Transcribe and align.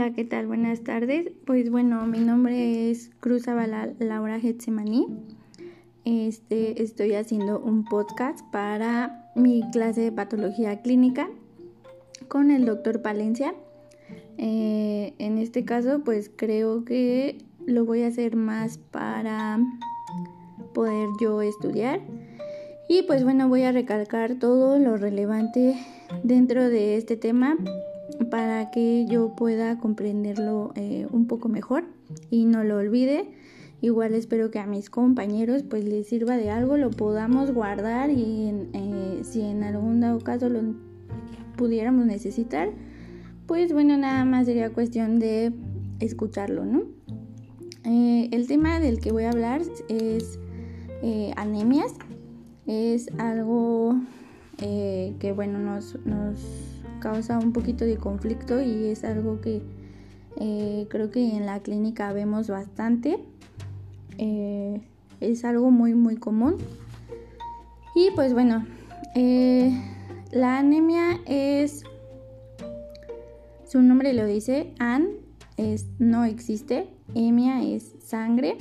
Hola, 0.00 0.14
¿qué 0.14 0.24
tal? 0.24 0.46
Buenas 0.46 0.80
tardes. 0.80 1.30
Pues 1.44 1.70
bueno, 1.70 2.06
mi 2.06 2.20
nombre 2.20 2.90
es 2.90 3.10
Cruz 3.20 3.46
Avala 3.48 3.92
Laura 3.98 4.40
Getsemaní. 4.40 5.06
Este, 6.06 6.82
estoy 6.82 7.12
haciendo 7.12 7.60
un 7.60 7.84
podcast 7.84 8.40
para 8.50 9.30
mi 9.34 9.62
clase 9.72 10.00
de 10.00 10.10
patología 10.10 10.80
clínica 10.80 11.28
con 12.28 12.50
el 12.50 12.64
doctor 12.64 13.02
Palencia. 13.02 13.54
Eh, 14.38 15.12
en 15.18 15.36
este 15.36 15.66
caso, 15.66 16.00
pues 16.02 16.30
creo 16.34 16.86
que 16.86 17.36
lo 17.66 17.84
voy 17.84 18.02
a 18.04 18.06
hacer 18.06 18.36
más 18.36 18.78
para 18.78 19.58
poder 20.72 21.10
yo 21.20 21.42
estudiar. 21.42 22.00
Y 22.88 23.02
pues 23.02 23.22
bueno, 23.22 23.50
voy 23.50 23.64
a 23.64 23.72
recalcar 23.72 24.38
todo 24.38 24.78
lo 24.78 24.96
relevante 24.96 25.76
dentro 26.22 26.70
de 26.70 26.96
este 26.96 27.18
tema 27.18 27.58
para 28.30 28.70
que 28.70 29.06
yo 29.06 29.34
pueda 29.34 29.78
comprenderlo 29.78 30.72
eh, 30.76 31.06
un 31.10 31.26
poco 31.26 31.48
mejor 31.48 31.84
y 32.30 32.44
no 32.44 32.64
lo 32.64 32.76
olvide. 32.76 33.28
Igual 33.82 34.14
espero 34.14 34.50
que 34.50 34.58
a 34.58 34.66
mis 34.66 34.90
compañeros 34.90 35.62
pues 35.62 35.84
les 35.84 36.06
sirva 36.06 36.36
de 36.36 36.50
algo, 36.50 36.76
lo 36.76 36.90
podamos 36.90 37.52
guardar 37.52 38.10
y 38.10 38.52
eh, 38.72 39.20
si 39.22 39.42
en 39.42 39.64
algún 39.64 40.20
caso 40.20 40.48
lo 40.48 40.60
pudiéramos 41.56 42.06
necesitar, 42.06 42.70
pues 43.46 43.72
bueno, 43.72 43.96
nada 43.96 44.24
más 44.24 44.46
sería 44.46 44.70
cuestión 44.70 45.18
de 45.18 45.52
escucharlo, 45.98 46.64
¿no? 46.64 46.82
Eh, 47.84 48.28
el 48.32 48.46
tema 48.46 48.80
del 48.80 49.00
que 49.00 49.12
voy 49.12 49.24
a 49.24 49.30
hablar 49.30 49.62
es 49.88 50.38
anemias. 51.36 51.94
Es 52.66 53.08
algo 53.18 53.96
que 54.58 55.32
bueno, 55.34 55.58
nos, 55.58 55.98
nos 56.04 56.69
causa 57.00 57.38
un 57.38 57.52
poquito 57.52 57.84
de 57.84 57.96
conflicto 57.96 58.60
y 58.62 58.86
es 58.86 59.04
algo 59.04 59.40
que 59.40 59.62
eh, 60.36 60.86
creo 60.88 61.10
que 61.10 61.36
en 61.36 61.46
la 61.46 61.60
clínica 61.60 62.12
vemos 62.12 62.48
bastante. 62.48 63.18
Eh, 64.18 64.80
es 65.20 65.44
algo 65.44 65.70
muy 65.70 65.94
muy 65.94 66.16
común. 66.16 66.56
Y 67.94 68.10
pues 68.14 68.32
bueno, 68.32 68.64
eh, 69.16 69.72
la 70.30 70.58
anemia 70.58 71.20
es, 71.26 71.82
su 73.66 73.82
nombre 73.82 74.12
lo 74.12 74.24
dice, 74.24 74.72
an 74.78 75.08
es 75.56 75.86
no 75.98 76.24
existe, 76.24 76.88
emia 77.14 77.62
es 77.62 77.96
sangre 78.02 78.56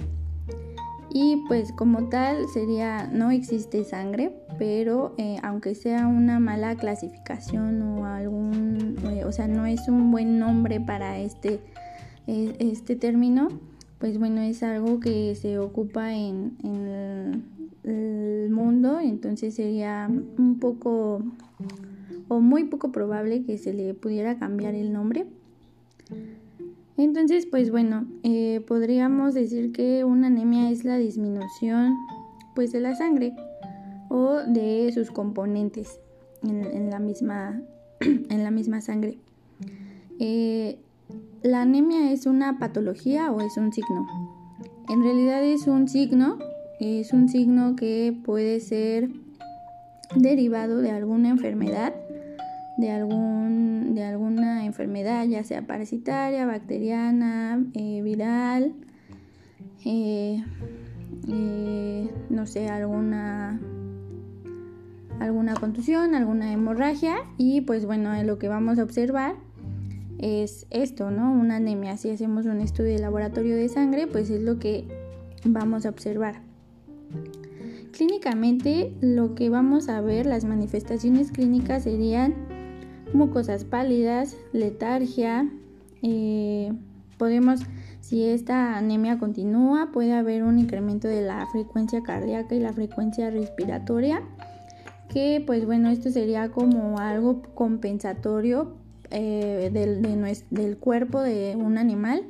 y 1.11 1.43
pues 1.47 1.71
como 1.71 2.09
tal 2.09 2.47
sería 2.49 3.07
no 3.07 3.31
existe 3.31 3.83
sangre 3.83 4.33
pero 4.59 5.15
eh, 5.17 5.37
aunque 5.41 5.73
sea 5.73 6.07
una 6.07 6.39
mala 6.39 6.75
clasificación 6.75 7.81
o 7.81 8.05
algún 8.05 8.97
eh, 9.05 9.23
o 9.25 9.31
sea 9.31 9.47
no 9.47 9.65
es 9.65 9.87
un 9.87 10.11
buen 10.11 10.37
nombre 10.37 10.79
para 10.79 11.17
este 11.17 11.61
e, 12.27 12.55
este 12.59 12.95
término 12.95 13.47
pues 13.97 14.19
bueno 14.19 14.41
es 14.41 14.61
algo 14.61 14.99
que 14.99 15.33
se 15.35 15.57
ocupa 15.57 16.13
en, 16.13 16.57
el 17.83 18.51
mundo 18.51 18.99
entonces 18.99 19.55
sería 19.55 20.07
un 20.37 20.59
poco 20.59 21.23
o 22.29 22.39
muy 22.39 22.65
poco 22.65 22.91
probable 22.91 23.43
que 23.43 23.57
se 23.57 23.73
le 23.73 23.93
pudiera 23.93 24.37
cambiar 24.37 24.75
el 24.75 24.93
nombre. 24.93 25.25
Entonces, 26.95 27.45
pues 27.45 27.71
bueno, 27.71 28.05
eh, 28.23 28.63
podríamos 28.67 29.33
decir 29.33 29.71
que 29.71 30.03
una 30.03 30.27
anemia 30.27 30.69
es 30.69 30.85
la 30.85 30.97
disminución 30.97 31.95
pues 32.55 32.71
de 32.71 32.81
la 32.81 32.95
sangre 32.95 33.33
o 34.09 34.41
de 34.45 34.91
sus 34.93 35.11
componentes 35.11 35.99
en, 36.43 36.89
la, 36.89 36.99
misma, 36.99 37.61
en 37.99 38.43
la 38.43 38.51
misma 38.51 38.81
sangre. 38.81 39.17
Eh, 40.19 40.77
¿La 41.41 41.61
anemia 41.61 42.11
es 42.11 42.25
una 42.25 42.59
patología 42.59 43.31
o 43.31 43.41
es 43.41 43.55
un 43.57 43.71
signo? 43.71 44.07
En 44.89 45.03
realidad 45.03 45.43
es 45.43 45.67
un 45.67 45.87
signo, 45.87 46.37
es 46.79 47.13
un 47.13 47.29
signo 47.29 47.75
que 47.75 48.17
puede 48.25 48.59
ser 48.59 49.09
derivado 50.15 50.79
de 50.79 50.91
alguna 50.91 51.29
enfermedad 51.29 51.93
de, 52.79 52.91
algún, 52.91 53.93
de 53.93 54.05
alguna 54.05 54.65
enfermedad, 54.65 55.25
ya 55.25 55.43
sea 55.43 55.63
parasitaria, 55.63 56.45
bacteriana, 56.45 57.61
eh, 57.73 58.01
viral, 58.01 58.73
eh, 59.85 60.41
no 62.29 62.45
sé, 62.45 62.69
alguna, 62.69 63.59
alguna 65.19 65.53
contusión, 65.55 66.15
alguna 66.15 66.51
hemorragia 66.51 67.17
y 67.37 67.61
pues 67.61 67.85
bueno, 67.85 68.11
lo 68.23 68.39
que 68.39 68.47
vamos 68.47 68.79
a 68.79 68.83
observar 68.83 69.35
es 70.19 70.67
esto, 70.69 71.11
¿no? 71.11 71.31
Una 71.31 71.57
anemia. 71.57 71.97
Si 71.97 72.09
hacemos 72.09 72.45
un 72.45 72.59
estudio 72.59 72.91
de 72.91 72.99
laboratorio 72.99 73.55
de 73.55 73.69
sangre, 73.69 74.07
pues 74.07 74.29
es 74.29 74.41
lo 74.41 74.59
que 74.59 74.85
vamos 75.45 75.85
a 75.85 75.89
observar. 75.89 76.41
Clínicamente, 77.91 78.93
lo 79.01 79.33
que 79.33 79.49
vamos 79.49 79.89
a 79.89 80.01
ver, 80.01 80.25
las 80.25 80.45
manifestaciones 80.45 81.31
clínicas 81.31 81.83
serían 81.83 82.35
mucosas 83.13 83.65
pálidas, 83.65 84.37
letargia. 84.53 85.49
Eh, 86.01 86.71
podemos, 87.17 87.61
si 88.01 88.25
esta 88.25 88.77
anemia 88.77 89.19
continúa, 89.19 89.91
puede 89.91 90.13
haber 90.13 90.43
un 90.43 90.59
incremento 90.59 91.07
de 91.07 91.21
la 91.21 91.45
frecuencia 91.47 92.01
cardíaca 92.03 92.55
y 92.55 92.59
la 92.59 92.73
frecuencia 92.73 93.29
respiratoria. 93.31 94.21
Que 95.11 95.43
pues 95.45 95.65
bueno, 95.65 95.89
esto 95.89 96.09
sería 96.09 96.49
como 96.49 96.99
algo 96.99 97.41
compensatorio 97.55 98.73
eh, 99.11 99.69
del, 99.71 100.77
cuerpo 100.77 101.21
de 101.21 101.55
un 101.55 101.77
animal 101.77 102.23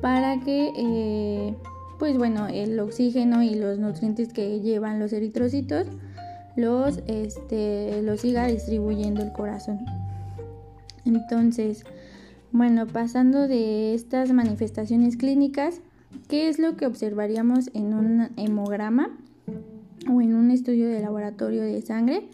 para 0.00 0.40
que 0.40 0.72
eh, 0.76 1.54
pues 2.00 2.18
bueno 2.18 2.48
el 2.48 2.78
oxígeno 2.80 3.44
y 3.44 3.54
los 3.54 3.78
nutrientes 3.78 4.32
que 4.32 4.60
llevan 4.60 4.98
los 4.98 5.12
eritrocitos 5.12 5.86
los, 6.56 7.00
este, 7.06 8.02
los 8.02 8.20
siga 8.22 8.46
distribuyendo 8.46 9.22
el 9.22 9.32
corazón. 9.32 9.84
Entonces, 11.04 11.84
bueno, 12.50 12.86
pasando 12.86 13.46
de 13.46 13.94
estas 13.94 14.32
manifestaciones 14.32 15.16
clínicas, 15.16 15.80
¿qué 16.28 16.48
es 16.48 16.58
lo 16.58 16.76
que 16.76 16.86
observaríamos 16.86 17.70
en 17.74 17.94
un 17.94 18.28
hemograma 18.36 19.16
o 20.08 20.20
en 20.20 20.34
un 20.34 20.50
estudio 20.50 20.88
de 20.88 21.00
laboratorio 21.00 21.62
de 21.62 21.80
sangre? 21.82 22.28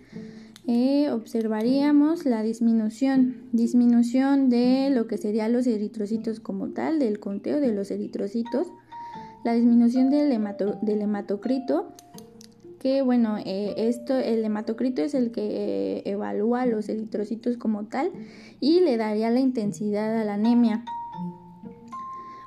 Eh, 0.69 1.11
observaríamos 1.11 2.25
la 2.25 2.43
disminución, 2.43 3.49
disminución 3.51 4.49
de 4.49 4.91
lo 4.91 5.09
que 5.09 5.19
serían 5.19 5.53
los 5.53 5.67
eritrocitos 5.67 6.39
como 6.39 6.69
tal, 6.69 7.01
del 7.01 7.19
conteo 7.19 7.61
de 7.61 7.73
los 7.73 7.91
eritrocitos, 7.91 8.69
la 9.43 9.55
disminución 9.55 10.09
del, 10.09 10.31
hematocrito, 10.31 11.93
que 12.79 13.03
bueno, 13.03 13.39
eh, 13.45 13.75
esto, 13.77 14.17
el 14.17 14.45
hematocrito 14.45 15.03
es 15.03 15.15
el 15.15 15.33
que 15.33 15.43
eh, 15.43 16.03
evalúa 16.05 16.65
los 16.67 16.89
eritrocitos 16.89 17.57
como 17.57 17.87
tal 17.87 18.13
y 18.61 18.81
le 18.81 18.97
daría 18.97 19.31
la 19.31 19.41
intensidad 19.41 20.17
a 20.17 20.25
la 20.25 20.35
anemia. 20.35 20.85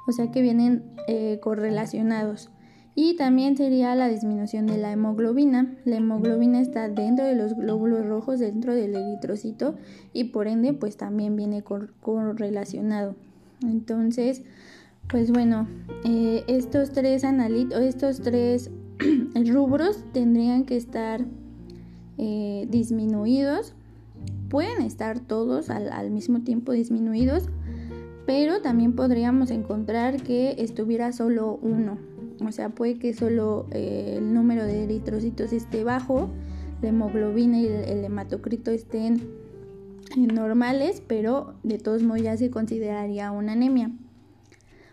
O 0.07 0.13
sea 0.13 0.31
que 0.31 0.41
vienen 0.41 0.83
correlacionados. 1.41 2.49
Y 2.97 3.17
también 3.17 3.57
sería 3.57 3.93
la 3.93 4.07
disminución 4.07 4.67
de 4.67 4.77
la 4.77 4.93
hemoglobina. 4.93 5.75
La 5.83 5.97
hemoglobina 5.97 6.61
está 6.61 6.87
dentro 6.87 7.25
de 7.25 7.35
los 7.35 7.53
glóbulos 7.53 8.05
rojos, 8.05 8.39
dentro 8.39 8.73
del 8.73 8.95
eritrocito 8.95 9.75
y 10.13 10.25
por 10.25 10.47
ende 10.47 10.71
pues 10.73 10.95
también 10.95 11.35
viene 11.35 11.61
correlacionado. 11.61 13.15
Entonces, 13.61 14.43
pues 15.09 15.31
bueno, 15.31 15.67
estos 16.47 16.91
tres 16.91 17.25
analitos, 17.25 17.81
estos 17.81 18.21
tres 18.21 18.71
rubros 19.51 20.03
tendrían 20.13 20.63
que 20.63 20.77
estar 20.77 21.25
eh, 22.17 22.65
disminuidos. 22.69 23.73
Pueden 24.49 24.81
estar 24.81 25.19
todos 25.19 25.69
al, 25.69 26.11
mismo 26.11 26.41
tiempo 26.41 26.71
disminuidos, 26.71 27.49
pero 28.25 28.61
también 28.61 28.93
podríamos 28.93 29.51
encontrar 29.51 30.21
que 30.23 30.55
estuviera 30.59 31.11
solo 31.11 31.59
uno. 31.61 31.97
O 32.41 32.51
sea, 32.51 32.69
puede 32.69 32.99
que 32.99 33.13
solo 33.13 33.67
eh, 33.71 34.15
el 34.17 34.33
número 34.33 34.65
de 34.65 34.83
eritrocitos 34.83 35.53
esté 35.53 35.83
bajo, 35.83 36.29
la 36.81 36.89
hemoglobina 36.89 37.59
y 37.59 37.67
el, 37.67 38.03
hematocrito 38.03 38.71
estén 38.71 39.29
normales, 40.17 41.01
pero 41.05 41.55
de 41.63 41.77
todos 41.77 42.03
modos 42.03 42.21
ya 42.21 42.37
se 42.37 42.49
consideraría 42.49 43.31
una 43.31 43.53
anemia. 43.53 43.91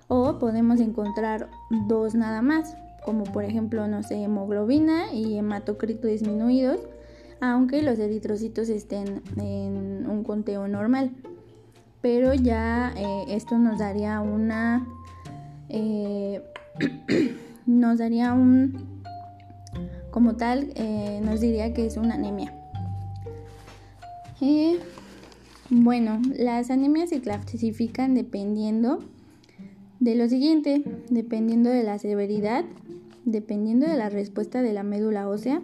O 0.09 0.39
podemos 0.39 0.81
encontrar 0.81 1.49
dos 1.89 2.15
nada 2.15 2.43
más 2.43 2.77
como 3.05 3.25
por 3.25 3.44
ejemplo, 3.44 3.87
no 3.89 4.03
sé, 4.03 4.23
hemoglobina 4.23 5.12
y 5.12 5.37
hematocrito 5.37 6.06
disminuidos, 6.06 6.81
aunque 7.41 7.83
los 7.83 7.99
eritrocitos 7.99 8.69
estén 8.69 9.23
en 9.37 10.09
un 10.09 10.23
conteo 10.23 10.69
normal. 10.69 11.11
Pero 12.00 12.35
ya 12.35 12.93
eh, 12.97 13.25
esto 13.29 13.59
nos 13.59 13.79
daría 13.79 14.21
una... 14.21 14.87
Eh, 15.69 16.43
nos 17.67 17.99
daría 17.99 18.33
un... 18.33 19.03
Como 20.11 20.37
tal, 20.37 20.73
eh, 20.75 21.21
nos 21.25 21.41
diría 21.41 21.73
que 21.73 21.87
es 21.87 21.97
una 21.97 22.15
anemia. 22.15 22.53
Bueno, 25.75 26.21
las 26.37 26.71
anemias 26.71 27.09
se 27.09 27.23
clasifican 27.23 28.15
dependiendo 28.15 28.99
de 30.01 30.15
lo 30.17 30.29
siguiente, 30.29 30.83
dependiendo 31.09 31.71
de 31.71 31.83
la 31.83 31.99
severidad, 31.99 32.65
dependiendo 33.25 33.87
de 33.87 33.97
la 33.97 34.11
respuesta 34.11 34.61
de 34.61 34.75
la 34.75 34.83
médula 34.83 35.29
ósea 35.29 35.63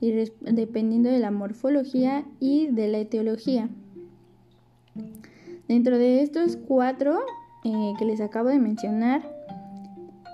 y 0.00 0.12
dependiendo 0.40 1.08
de 1.08 1.18
la 1.18 1.30
morfología 1.30 2.26
y 2.40 2.66
de 2.66 2.88
la 2.88 2.98
etiología. 2.98 3.70
Dentro 5.66 5.96
de 5.96 6.20
estos 6.22 6.56
cuatro 6.56 7.18
eh, 7.64 7.94
que 7.98 8.04
les 8.04 8.20
acabo 8.20 8.50
de 8.50 8.58
mencionar, 8.58 9.22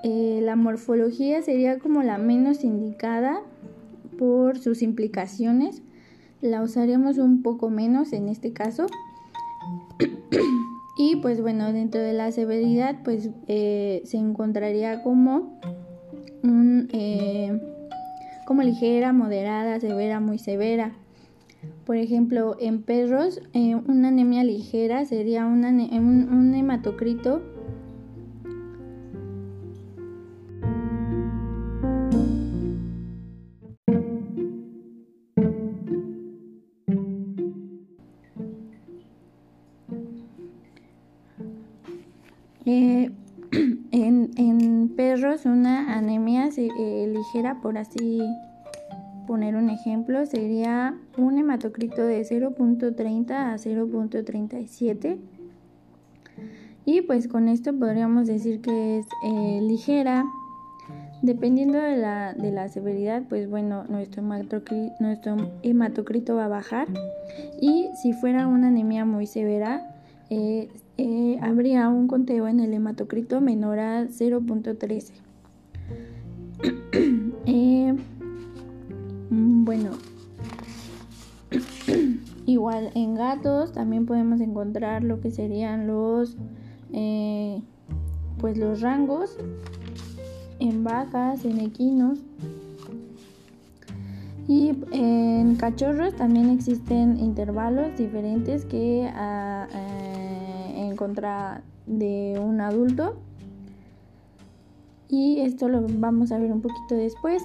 eh, 0.04 0.40
la 0.42 0.56
morfología 0.56 1.42
sería 1.42 1.78
como 1.78 2.02
la 2.02 2.18
menos 2.18 2.64
indicada 2.64 3.40
por 4.18 4.58
sus 4.58 4.82
implicaciones 4.82 5.82
la 6.40 6.62
usaríamos 6.62 7.18
un 7.18 7.42
poco 7.42 7.68
menos 7.68 8.12
en 8.12 8.28
este 8.28 8.52
caso. 8.52 8.86
y 10.98 11.16
pues 11.16 11.40
bueno, 11.40 11.72
dentro 11.72 12.00
de 12.00 12.12
la 12.12 12.30
severidad 12.30 13.02
pues 13.02 13.30
eh, 13.48 14.02
se 14.04 14.18
encontraría 14.18 15.02
como 15.02 15.58
un, 16.44 16.88
eh, 16.92 17.60
como 18.46 18.62
ligera, 18.62 19.12
moderada, 19.12 19.80
severa, 19.80 20.20
muy 20.20 20.38
severa. 20.38 20.92
Por 21.84 21.96
ejemplo, 21.96 22.56
en 22.60 22.82
perros, 22.82 23.40
una 23.52 24.08
anemia 24.08 24.44
ligera 24.44 25.04
sería 25.06 25.44
un, 25.44 25.64
un 25.64 26.54
hematocrito 26.54 27.42
por 47.60 47.78
así 47.78 48.20
poner 49.26 49.56
un 49.56 49.70
ejemplo, 49.70 50.24
sería 50.26 50.94
un 51.16 51.38
hematocrito 51.38 52.02
de 52.02 52.22
0.30 52.22 53.30
a 53.30 53.54
0.37. 53.56 55.18
Y 56.84 57.02
pues 57.02 57.28
con 57.28 57.48
esto 57.48 57.72
podríamos 57.78 58.26
decir 58.26 58.60
que 58.60 58.98
es 58.98 59.06
eh, 59.24 59.60
ligera. 59.62 60.24
Dependiendo 61.20 61.78
de 61.78 61.96
la, 61.96 62.32
de 62.32 62.52
la, 62.52 62.68
severidad, 62.68 63.24
pues 63.28 63.50
bueno, 63.50 63.84
nuestro 63.88 64.22
nuestro 64.22 65.36
hematocrito 65.62 66.36
va 66.36 66.46
a 66.46 66.48
bajar. 66.48 66.86
Y 67.60 67.88
si 68.00 68.12
fuera 68.12 68.46
una 68.46 68.68
anemia 68.68 69.04
muy 69.04 69.26
severa, 69.26 69.94
eh, 70.30 70.68
eh, 70.96 71.38
habría 71.42 71.88
un 71.88 72.08
conteo 72.08 72.48
en 72.48 72.60
el 72.60 72.72
hematocrito 72.72 73.40
menor 73.40 73.78
a 73.80 74.04
0.13. 74.04 75.12
Eh, 79.68 79.70
bueno, 79.70 79.90
igual 82.46 82.90
en 82.94 83.14
gatos 83.14 83.72
también 83.72 84.06
podemos 84.06 84.40
encontrar 84.40 85.04
lo 85.04 85.20
que 85.20 85.30
serían 85.30 85.86
los, 85.86 86.38
pues 88.38 88.56
los 88.56 88.80
rangos 88.80 89.36
en 90.58 90.84
vacas, 90.84 91.44
en 91.44 91.60
equinos. 91.60 92.18
Y 94.46 94.72
en 94.92 95.56
cachorros 95.56 96.16
también 96.16 96.48
existen 96.48 97.18
intervalos 97.18 97.94
diferentes 97.98 98.64
que 98.64 99.10
ah, 99.14 99.68
contra 100.96 101.62
de 101.86 102.40
un 102.42 102.62
adulto. 102.62 103.18
Y 105.10 105.40
esto 105.40 105.68
lo 105.68 105.84
vamos 105.86 106.32
a 106.32 106.38
ver 106.38 106.52
un 106.52 106.62
poquito 106.62 106.94
después. 106.94 107.42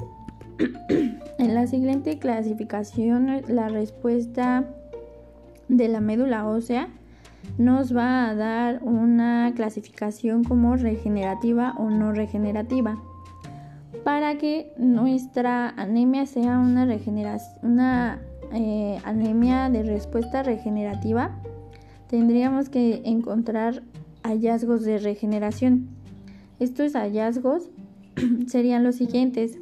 en 1.37 1.55
la 1.55 1.67
siguiente 1.67 2.19
clasificación, 2.19 3.41
la 3.47 3.69
respuesta 3.69 4.65
de 5.67 5.87
la 5.87 6.01
médula 6.01 6.47
ósea 6.47 6.89
nos 7.57 7.95
va 7.95 8.29
a 8.29 8.35
dar 8.35 8.81
una 8.83 9.51
clasificación 9.55 10.43
como 10.43 10.75
regenerativa 10.75 11.75
o 11.77 11.89
no 11.89 12.11
regenerativa. 12.11 12.97
Para 14.03 14.37
que 14.37 14.71
nuestra 14.77 15.69
anemia 15.69 16.25
sea 16.25 16.59
una, 16.59 16.87
una 17.61 18.21
eh, 18.53 18.97
anemia 19.03 19.69
de 19.69 19.83
respuesta 19.83 20.43
regenerativa, 20.43 21.31
tendríamos 22.07 22.69
que 22.69 23.01
encontrar 23.05 23.83
hallazgos 24.23 24.83
de 24.83 24.99
regeneración. 24.99 25.87
Estos 26.59 26.93
hallazgos 26.93 27.69
serían 28.47 28.83
los 28.83 28.95
siguientes. 28.95 29.57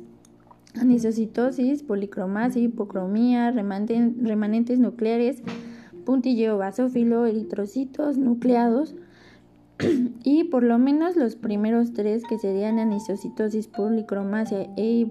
Anisocitosis, 0.80 1.84
policromasia, 1.84 2.62
hipocromía, 2.62 3.52
remanentes 3.52 4.80
nucleares, 4.80 5.44
puntilleo 6.06 6.58
basófilo, 6.58 7.26
eritrocitos 7.26 8.18
nucleados 8.18 8.96
y 10.24 10.46
por 10.46 10.64
lo 10.64 10.78
menos 10.78 11.16
los 11.16 11.36
primeros 11.36 11.94
tres 11.94 12.24
que 12.28 12.38
serían 12.38 12.80
anisocitosis, 12.80 13.68
policromasia 13.68 14.70
e 14.78 15.08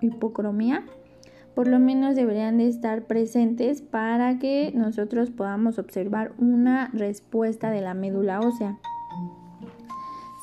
hipocromía 0.00 0.84
por 1.54 1.66
lo 1.66 1.78
menos 1.78 2.16
deberían 2.16 2.58
de 2.58 2.68
estar 2.68 3.02
presentes 3.02 3.82
para 3.82 4.38
que 4.38 4.72
nosotros 4.74 5.30
podamos 5.30 5.78
observar 5.78 6.32
una 6.38 6.88
respuesta 6.92 7.70
de 7.70 7.80
la 7.80 7.94
médula 7.94 8.40
ósea. 8.40 8.78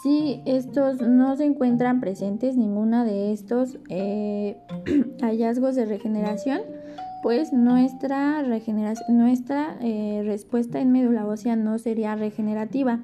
Si 0.07 0.41
estos 0.45 1.01
no 1.01 1.35
se 1.35 1.43
encuentran 1.43 1.99
presentes, 1.99 2.55
ninguna 2.55 3.03
de 3.03 3.33
estos 3.33 3.77
eh, 3.89 4.55
hallazgos 5.21 5.75
de 5.75 5.85
regeneración, 5.85 6.61
pues 7.21 7.51
nuestra, 7.51 8.41
nuestra 9.09 9.75
eh, 9.81 10.21
respuesta 10.23 10.79
en 10.79 10.93
médula 10.93 11.27
ósea 11.27 11.57
no 11.57 11.77
sería 11.77 12.15
regenerativa. 12.15 13.01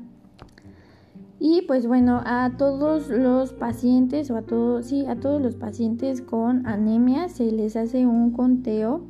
Y 1.42 1.64
pues 1.64 1.88
bueno, 1.88 2.22
a 2.24 2.54
todos 2.58 3.10
los 3.10 3.52
pacientes 3.52 4.32
o 4.32 4.38
a 4.38 4.44
todos, 4.44 4.86
sí, 4.86 5.06
a 5.06 5.18
todos 5.18 5.42
los 5.42 5.56
pacientes 5.56 6.22
con 6.22 6.66
anemia 6.66 7.28
se 7.28 7.52
les 7.52 7.76
hace 7.76 8.06
un 8.06 8.32
conteo 8.32 9.02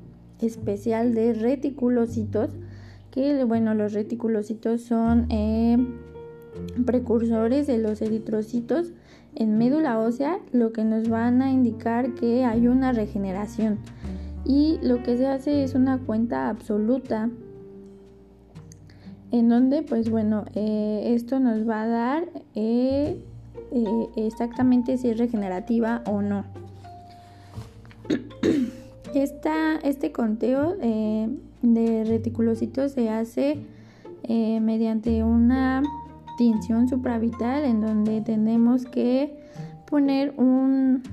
especial 0.41 1.13
de 1.13 1.33
reticulocitos, 1.33 2.49
que 3.11 3.43
bueno, 3.43 3.75
los 3.75 3.93
reticulocitos 3.93 4.81
son 4.81 5.27
eh, 5.29 5.77
precursores 6.85 7.67
de 7.67 7.77
los 7.77 8.01
eritrocitos 8.01 8.91
en 9.35 9.57
médula 9.57 9.99
ósea, 9.99 10.39
lo 10.51 10.73
que 10.73 10.83
nos 10.83 11.09
van 11.09 11.41
a 11.41 11.51
indicar 11.51 12.13
que 12.13 12.45
hay 12.45 12.67
una 12.67 12.91
regeneración. 12.91 13.79
Y 14.45 14.77
lo 14.81 15.01
que 15.03 15.17
se 15.17 15.27
hace 15.27 15.63
es 15.63 15.73
una 15.73 15.99
cuenta 15.99 16.49
absoluta 16.49 17.29
en 19.33 19.49
donde 19.49 19.81
pues 19.81 20.11
bueno 20.11 20.45
eh, 20.53 21.11
esto 21.15 21.39
nos 21.39 21.67
va 21.67 21.81
a 21.81 21.87
dar 21.87 22.29
eh, 22.53 23.19
eh, 23.71 24.07
exactamente 24.15 24.95
si 24.97 25.09
es 25.09 25.17
regenerativa 25.17 26.03
o 26.05 26.21
no 26.21 26.45
este 29.15 30.11
conteo 30.11 30.75
de 30.75 32.03
reticulocitos 32.03 32.91
se 32.91 33.09
hace 33.09 33.57
mediante 34.27 35.23
una 35.23 35.81
tinción 36.37 36.87
supravital 36.87 37.63
en 37.63 37.81
donde 37.81 38.21
tenemos 38.21 38.85
que 38.85 39.35
poner 39.89 40.33
un, 40.37 41.03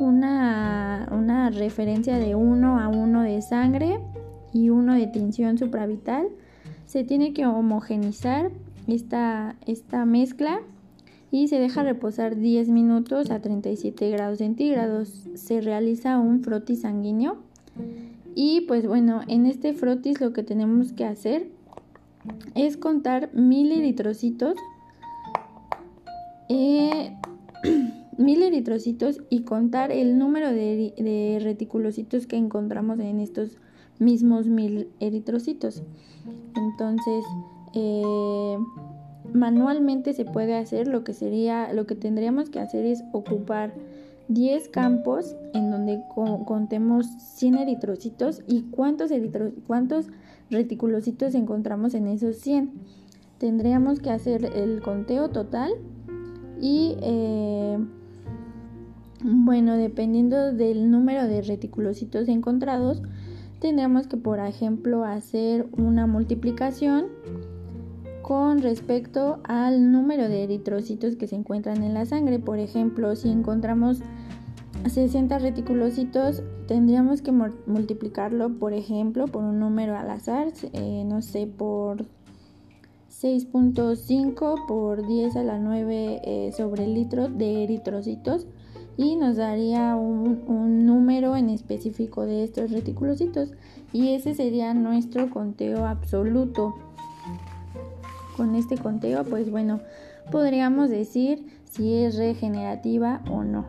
una, 0.00 1.50
referencia 1.50 2.18
de 2.18 2.34
1 2.34 2.80
a 2.80 2.88
1 2.88 3.22
de 3.22 3.42
sangre 3.42 4.00
y 4.52 4.70
uno 4.70 4.94
de 4.94 5.06
tinción 5.06 5.58
supravital 5.58 6.28
se 6.86 7.04
tiene 7.04 7.32
que 7.32 7.46
homogenizar 7.46 8.50
esta, 8.86 9.56
esta 9.66 10.04
mezcla 10.04 10.60
y 11.30 11.48
se 11.48 11.58
deja 11.58 11.82
reposar 11.82 12.36
10 12.36 12.68
minutos 12.68 13.30
a 13.30 13.40
37 13.40 14.10
grados 14.10 14.38
centígrados. 14.38 15.28
Se 15.34 15.60
realiza 15.60 16.18
un 16.18 16.42
frotis 16.42 16.82
sanguíneo 16.82 17.38
y 18.34 18.62
pues 18.62 18.86
bueno, 18.86 19.22
en 19.28 19.46
este 19.46 19.72
frotis 19.72 20.20
lo 20.20 20.32
que 20.32 20.42
tenemos 20.42 20.92
que 20.92 21.04
hacer 21.04 21.48
es 22.54 22.76
contar 22.76 23.30
mil 23.34 23.72
eritrocitos, 23.72 24.56
eh, 26.48 27.16
mil 28.18 28.42
eritrocitos 28.42 29.20
y 29.30 29.42
contar 29.42 29.90
el 29.90 30.18
número 30.18 30.50
de, 30.50 30.94
de 30.96 31.38
reticulocitos 31.42 32.26
que 32.26 32.36
encontramos 32.36 33.00
en 33.00 33.20
estos 33.20 33.58
mismos 33.98 34.46
mil 34.46 34.88
eritrocitos. 35.00 35.82
Entonces, 36.56 37.24
eh, 37.74 38.58
manualmente 39.32 40.12
se 40.12 40.24
puede 40.24 40.56
hacer 40.56 40.88
lo 40.88 41.04
que 41.04 41.14
sería, 41.14 41.72
lo 41.72 41.86
que 41.86 41.94
tendríamos 41.94 42.50
que 42.50 42.60
hacer 42.60 42.84
es 42.84 43.02
ocupar 43.12 43.72
10 44.28 44.68
campos 44.68 45.36
en 45.52 45.70
donde 45.70 46.02
contemos 46.14 47.06
100 47.06 47.58
eritrocitos 47.58 48.42
y 48.46 48.62
cuántos, 48.62 49.10
cuántos 49.66 50.06
reticulocitos 50.52 51.34
encontramos 51.34 51.94
en 51.94 52.06
esos 52.06 52.36
100. 52.36 52.70
Tendríamos 53.38 53.98
que 53.98 54.10
hacer 54.10 54.44
el 54.54 54.80
conteo 54.82 55.30
total 55.30 55.72
y 56.60 56.94
eh, 57.00 57.78
bueno, 59.24 59.76
dependiendo 59.76 60.52
del 60.52 60.90
número 60.90 61.26
de 61.26 61.42
reticulocitos 61.42 62.28
encontrados, 62.28 63.02
tendríamos 63.60 64.06
que, 64.06 64.16
por 64.16 64.38
ejemplo, 64.38 65.04
hacer 65.04 65.66
una 65.76 66.06
multiplicación 66.06 67.06
con 68.22 68.62
respecto 68.62 69.40
al 69.44 69.90
número 69.90 70.28
de 70.28 70.44
eritrocitos 70.44 71.16
que 71.16 71.26
se 71.26 71.36
encuentran 71.36 71.82
en 71.82 71.94
la 71.94 72.06
sangre. 72.06 72.38
Por 72.38 72.58
ejemplo, 72.58 73.14
si 73.16 73.28
encontramos 73.28 74.00
60 74.88 75.38
reticulocitos, 75.38 76.42
tendríamos 76.66 77.22
que 77.22 77.32
multiplicarlo, 77.32 78.58
por 78.58 78.72
ejemplo, 78.72 79.26
por 79.26 79.44
un 79.44 79.60
número 79.60 79.96
al 79.96 80.10
azar, 80.10 80.48
eh, 80.72 81.04
no 81.06 81.22
sé, 81.22 81.46
por 81.46 82.06
6.5 83.10 84.66
por 84.66 85.06
10 85.06 85.36
a 85.36 85.44
la 85.44 85.58
9 85.58 86.20
eh, 86.24 86.52
sobre 86.56 86.86
litro 86.86 87.28
de 87.28 87.62
eritrocitos 87.62 88.46
y 88.96 89.16
nos 89.16 89.36
daría 89.36 89.94
un, 89.94 90.42
un, 90.46 90.86
número 90.86 91.36
en 91.36 91.48
específico 91.48 92.26
de 92.26 92.42
estos 92.42 92.70
reticulocitos 92.72 93.52
y 93.92 94.14
ese 94.14 94.34
sería 94.34 94.74
nuestro 94.74 95.30
conteo 95.30 95.86
absoluto 95.86 96.74
con 98.36 98.54
este 98.54 98.76
conteo, 98.76 99.24
pues 99.24 99.50
bueno, 99.50 99.80
podríamos 100.30 100.90
decir 100.90 101.46
si 101.70 101.94
es 101.94 102.16
regenerativa 102.16 103.22
o 103.30 103.44
no. 103.44 103.66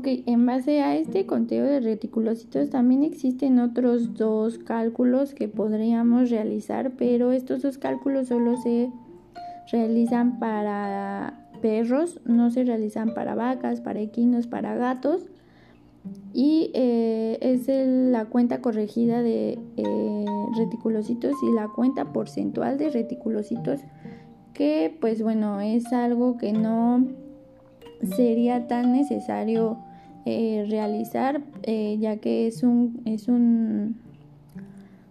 Ok, 0.00 0.06
en 0.26 0.46
base 0.46 0.82
a 0.82 0.96
este 0.96 1.26
conteo 1.26 1.64
de 1.64 1.80
reticulocitos 1.80 2.70
también 2.70 3.02
existen 3.02 3.58
otros 3.58 4.14
dos 4.14 4.56
cálculos 4.56 5.34
que 5.34 5.48
podríamos 5.48 6.30
realizar, 6.30 6.92
pero 6.92 7.32
estos 7.32 7.62
dos 7.62 7.76
cálculos 7.76 8.28
solo 8.28 8.56
se 8.56 8.90
realizan 9.70 10.38
para 10.38 11.50
perros, 11.60 12.20
no 12.24 12.50
se 12.50 12.64
realizan 12.64 13.14
para 13.14 13.34
vacas, 13.34 13.80
para 13.80 14.00
equinos, 14.00 14.46
para 14.46 14.74
gatos. 14.74 15.29
Y 16.32 16.70
eh, 16.74 17.38
es 17.40 17.66
la 17.68 18.26
cuenta 18.26 18.60
corregida 18.60 19.22
de 19.22 19.58
eh, 19.76 20.24
reticulocitos 20.56 21.34
y 21.42 21.52
la 21.52 21.68
cuenta 21.68 22.12
porcentual 22.12 22.78
de 22.78 22.90
reticulocitos, 22.90 23.80
que 24.54 24.96
pues 25.00 25.22
bueno, 25.22 25.60
es 25.60 25.92
algo 25.92 26.36
que 26.36 26.52
no 26.52 27.04
sería 28.14 28.68
tan 28.68 28.92
necesario 28.92 29.78
eh, 30.24 30.66
realizar, 30.68 31.42
ya 31.64 32.16
que 32.18 32.46
es 32.46 32.62
un, 32.62 33.02
es 33.06 33.26
un, 33.26 33.96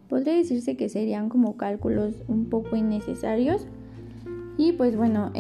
podría 0.08 0.36
decirse 0.36 0.78
que 0.78 0.88
serían 0.88 1.28
como 1.28 1.58
cálculos 1.58 2.16
un 2.28 2.46
poco 2.46 2.76
innecesarios. 2.76 3.68
Y 4.58 4.74
pues 4.74 4.96
bueno, 4.96 5.32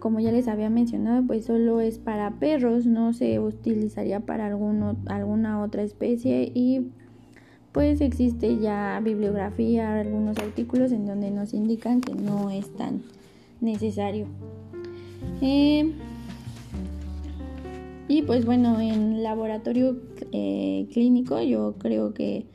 como 0.00 0.18
ya 0.18 0.32
les 0.32 0.48
había 0.48 0.70
mencionado, 0.70 1.22
pues 1.26 1.44
solo 1.44 1.80
es 1.80 1.98
para 1.98 2.32
perros, 2.40 2.86
no 2.86 3.12
se 3.12 3.38
utilizaría 3.38 4.20
para 4.20 4.46
alguna 4.46 5.62
otra 5.62 5.82
especie 5.82 6.50
y 6.54 6.86
pues 7.72 8.00
existe 8.00 8.58
ya 8.58 9.00
bibliografía, 9.04 10.00
algunos 10.00 10.38
artículos 10.38 10.90
en 10.90 11.06
donde 11.06 11.30
nos 11.30 11.54
indican 11.54 12.00
que 12.00 12.14
no 12.14 12.50
es 12.50 12.74
tan 12.74 13.02
necesario. 13.60 14.26
Eh, 15.40 15.92
y 18.08 18.22
pues 18.22 18.44
bueno, 18.44 18.80
en 18.80 19.22
laboratorio 19.22 19.96
eh, 20.32 20.88
clínico 20.92 21.40
yo 21.42 21.74
creo 21.78 22.12
que 22.12 22.46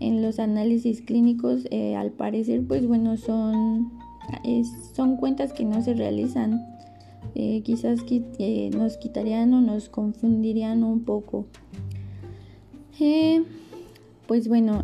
en 0.00 0.20
los 0.20 0.38
análisis 0.38 1.00
clínicos 1.00 1.66
eh, 1.70 1.96
al 1.96 2.10
parecer 2.10 2.62
pues 2.66 2.86
bueno 2.86 3.16
son, 3.16 3.90
son 4.94 5.16
cuentas 5.16 5.52
que 5.52 5.64
no 5.64 5.80
se 5.82 5.94
realizan 5.94 6.77
eh, 7.40 7.62
quizás 7.62 8.00
eh, 8.10 8.70
nos 8.76 8.96
quitarían 8.96 9.54
o 9.54 9.60
nos 9.60 9.88
confundirían 9.88 10.82
un 10.82 11.04
poco. 11.04 11.46
Eh, 12.98 13.44
pues 14.26 14.48
bueno, 14.48 14.82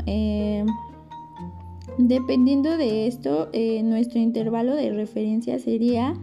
dependiendo 1.99 2.79
de 2.79 3.09
esto, 3.09 3.51
nuestro 3.83 4.21
intervalo 4.21 4.77
de 4.77 4.93
referencia 4.93 5.59
sería 5.59 6.15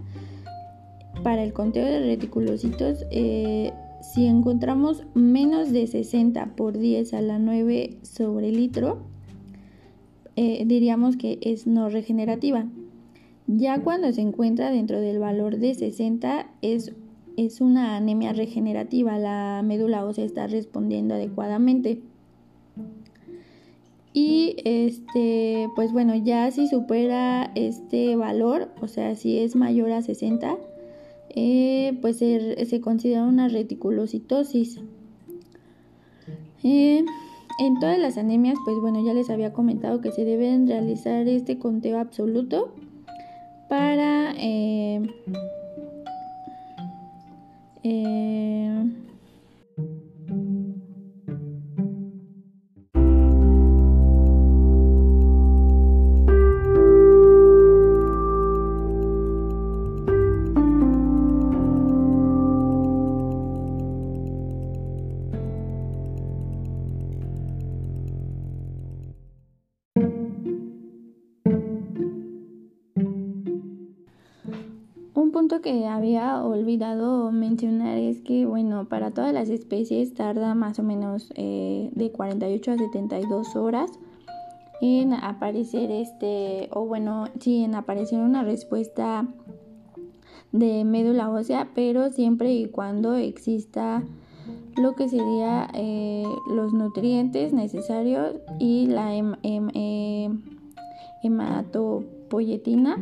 para 1.22 1.44
el 1.44 1.52
conteo 1.52 1.86
de 1.86 2.00
reticulocitos, 2.00 3.06
si 3.12 4.26
encontramos 4.26 5.04
menos 5.14 5.72
de 5.72 5.86
60 5.86 6.56
por 6.56 6.78
10 6.78 7.14
a 7.14 7.22
la 7.22 7.38
9 7.40 7.98
sobre 8.04 8.52
litro, 8.52 9.04
diríamos 10.36 11.18
que 11.18 11.38
es 11.42 11.68
no 11.68 11.90
regenerativa. 11.90 12.66
Ya 13.54 13.82
cuando 13.82 14.14
se 14.14 14.22
encuentra 14.22 14.72
dentro 14.72 15.02
del 15.02 15.20
valor 15.20 15.58
de 15.58 15.74
60 15.74 16.50
es, 16.62 16.94
es 17.36 17.60
una 17.60 17.98
anemia 17.98 18.32
regenerativa, 18.32 19.18
la 19.18 19.62
médula 19.62 20.06
ósea 20.06 20.24
está 20.24 20.48
respondiendo 20.48 21.16
adecuadamente. 21.16 22.02
Y 24.14 24.56
este, 24.64 25.68
pues 25.76 25.92
bueno, 25.92 26.16
ya 26.16 26.50
si 26.52 26.70
supera 26.70 27.52
este 27.56 28.16
valor, 28.16 28.70
o 28.80 28.88
sea, 28.88 29.16
si 29.16 29.40
es 29.40 29.58
mayor 29.58 29.92
a 29.92 30.02
60, 30.02 30.56
eh, 31.32 31.98
pues 32.02 32.20
se, 32.20 32.80
considera 32.82 33.26
una 33.26 33.50
reticulocitosis. 33.50 34.80
Eh, 36.64 37.04
en 37.60 37.80
todas 37.82 38.00
las 38.00 38.18
anemias, 38.18 38.58
pues 38.64 38.78
bueno, 38.80 39.06
ya 39.06 39.14
les 39.14 39.30
había 39.30 39.52
comentado 39.52 40.00
que 40.00 40.14
se 40.14 40.24
deben 40.24 40.68
realizar 40.68 41.28
este 41.28 41.60
conteo 41.60 42.00
absoluto 42.00 42.74
para 43.72 44.34
eh, 44.38 45.02
eh, 47.86 48.86
olvidado 76.40 77.32
mencionar 77.32 77.98
es 77.98 78.22
que, 78.22 78.46
bueno, 78.46 78.88
para 78.88 79.12
todas 79.12 79.34
las 79.34 79.50
especies 79.50 80.14
tarda 80.14 80.56
más 80.56 80.80
o 80.80 80.84
menos 80.84 81.32
eh, 81.36 81.90
de 81.94 82.12
48 82.12 82.72
a 82.72 82.78
72 82.78 83.56
horas 83.56 83.92
en 84.82 85.14
aparecer 85.14 85.92
este, 85.92 86.70
o 86.72 86.86
bueno, 86.86 87.26
sí, 87.40 87.64
en 87.64 87.76
aparecer 87.76 88.20
una 88.20 88.44
respuesta 88.44 89.28
de 90.52 90.84
médula 90.84 91.30
ósea, 91.30 91.70
pero 91.76 92.10
siempre 92.10 92.52
y 92.54 92.66
cuando 92.66 93.16
exista 93.16 94.04
lo 94.78 94.96
que 94.96 95.08
sería 95.10 95.70
eh, 95.74 96.26
los 96.50 96.74
nutrientes 96.74 97.54
necesarios 97.54 98.36
y 98.60 98.88
la 98.88 99.16
eh, 99.16 100.30
hematopoyetina 101.24 102.98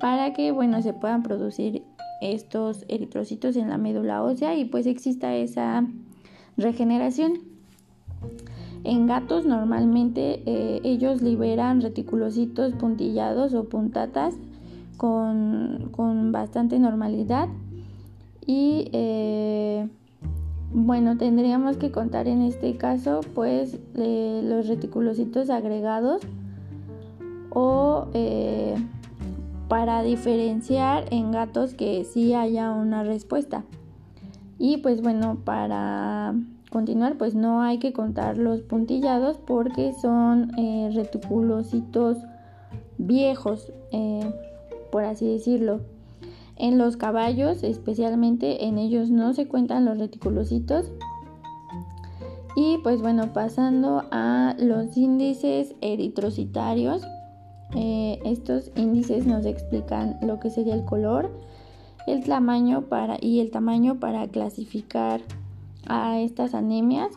para 0.00 0.32
que 0.32 0.52
bueno 0.52 0.82
se 0.82 0.92
puedan 0.92 1.22
producir 1.22 1.82
estos 2.20 2.84
eritrocitos 2.88 3.56
en 3.56 3.68
la 3.68 3.78
médula 3.78 4.22
ósea 4.22 4.56
y 4.56 4.64
pues 4.64 4.86
exista 4.86 5.34
esa 5.34 5.86
regeneración. 6.56 7.40
En 8.84 9.06
gatos 9.06 9.44
normalmente 9.44 10.42
eh, 10.46 10.80
ellos 10.84 11.20
liberan 11.20 11.80
reticulocitos 11.80 12.72
puntillados 12.74 13.52
o 13.54 13.64
puntatas 13.64 14.34
con, 14.96 15.90
bastante 16.32 16.78
normalidad 16.78 17.48
y 18.46 18.88
eh, 18.92 19.88
bueno 20.72 21.16
tendríamos 21.16 21.76
que 21.76 21.90
contar 21.90 22.28
en 22.28 22.42
este 22.42 22.76
caso 22.76 23.20
pues 23.34 23.78
eh, 23.96 24.40
los 24.44 24.68
reticulocitos 24.68 25.50
agregados 25.50 26.22
o 27.50 28.06
para 29.68 30.02
diferenciar 30.02 31.06
en 31.10 31.32
gatos 31.32 31.74
que 31.74 32.04
sí 32.04 32.34
haya 32.34 32.70
una 32.70 33.02
respuesta. 33.02 33.64
Y 34.58 34.78
pues 34.78 35.02
bueno, 35.02 35.38
para 35.44 36.34
continuar, 36.70 37.16
pues 37.18 37.34
no 37.34 37.62
hay 37.62 37.78
que 37.78 37.92
contar 37.92 38.38
los 38.38 38.62
puntillados 38.62 39.38
porque 39.38 39.92
son 40.00 40.52
eh, 40.58 40.90
reticulocitos 40.94 42.18
viejos, 42.98 43.72
eh, 43.92 44.30
por 44.90 45.04
así 45.04 45.26
decirlo. 45.26 45.80
En 46.56 46.78
los 46.78 46.96
caballos, 46.96 47.62
especialmente 47.62 48.64
en 48.64 48.78
ellos 48.78 49.10
no 49.10 49.34
se 49.34 49.46
cuentan 49.46 49.84
los 49.84 49.98
reticulocitos. 49.98 50.90
Y 52.54 52.78
pues 52.82 53.02
bueno, 53.02 53.34
pasando 53.34 54.04
a 54.10 54.54
los 54.58 54.96
índices 54.96 55.74
eritrocitarios. 55.82 57.02
Eh, 57.74 58.20
estos 58.24 58.70
índices 58.76 59.26
nos 59.26 59.44
explican 59.44 60.18
lo 60.22 60.38
que 60.38 60.50
sería 60.50 60.74
el 60.74 60.84
color, 60.84 61.30
el 62.06 62.24
tamaño 62.24 62.82
para 62.82 63.16
y 63.20 63.40
el 63.40 63.50
tamaño 63.50 63.98
para 63.98 64.28
clasificar 64.28 65.20
a 65.86 66.20
estas 66.20 66.54
anemias. 66.54 67.12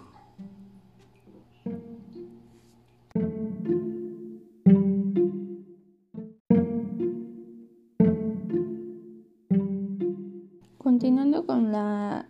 Continuando 10.78 11.46
con 11.46 11.72
la 11.72 12.26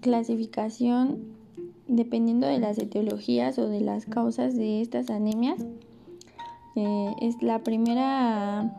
clasificación, 0.00 1.24
dependiendo 1.88 2.46
de 2.46 2.58
las 2.58 2.78
etiologías 2.78 3.58
o 3.58 3.68
de 3.68 3.80
las 3.80 4.06
causas 4.06 4.54
de 4.54 4.82
estas 4.82 5.10
anemias, 5.10 5.64
eh, 6.76 7.14
es 7.22 7.42
la 7.42 7.60
primera 7.60 8.70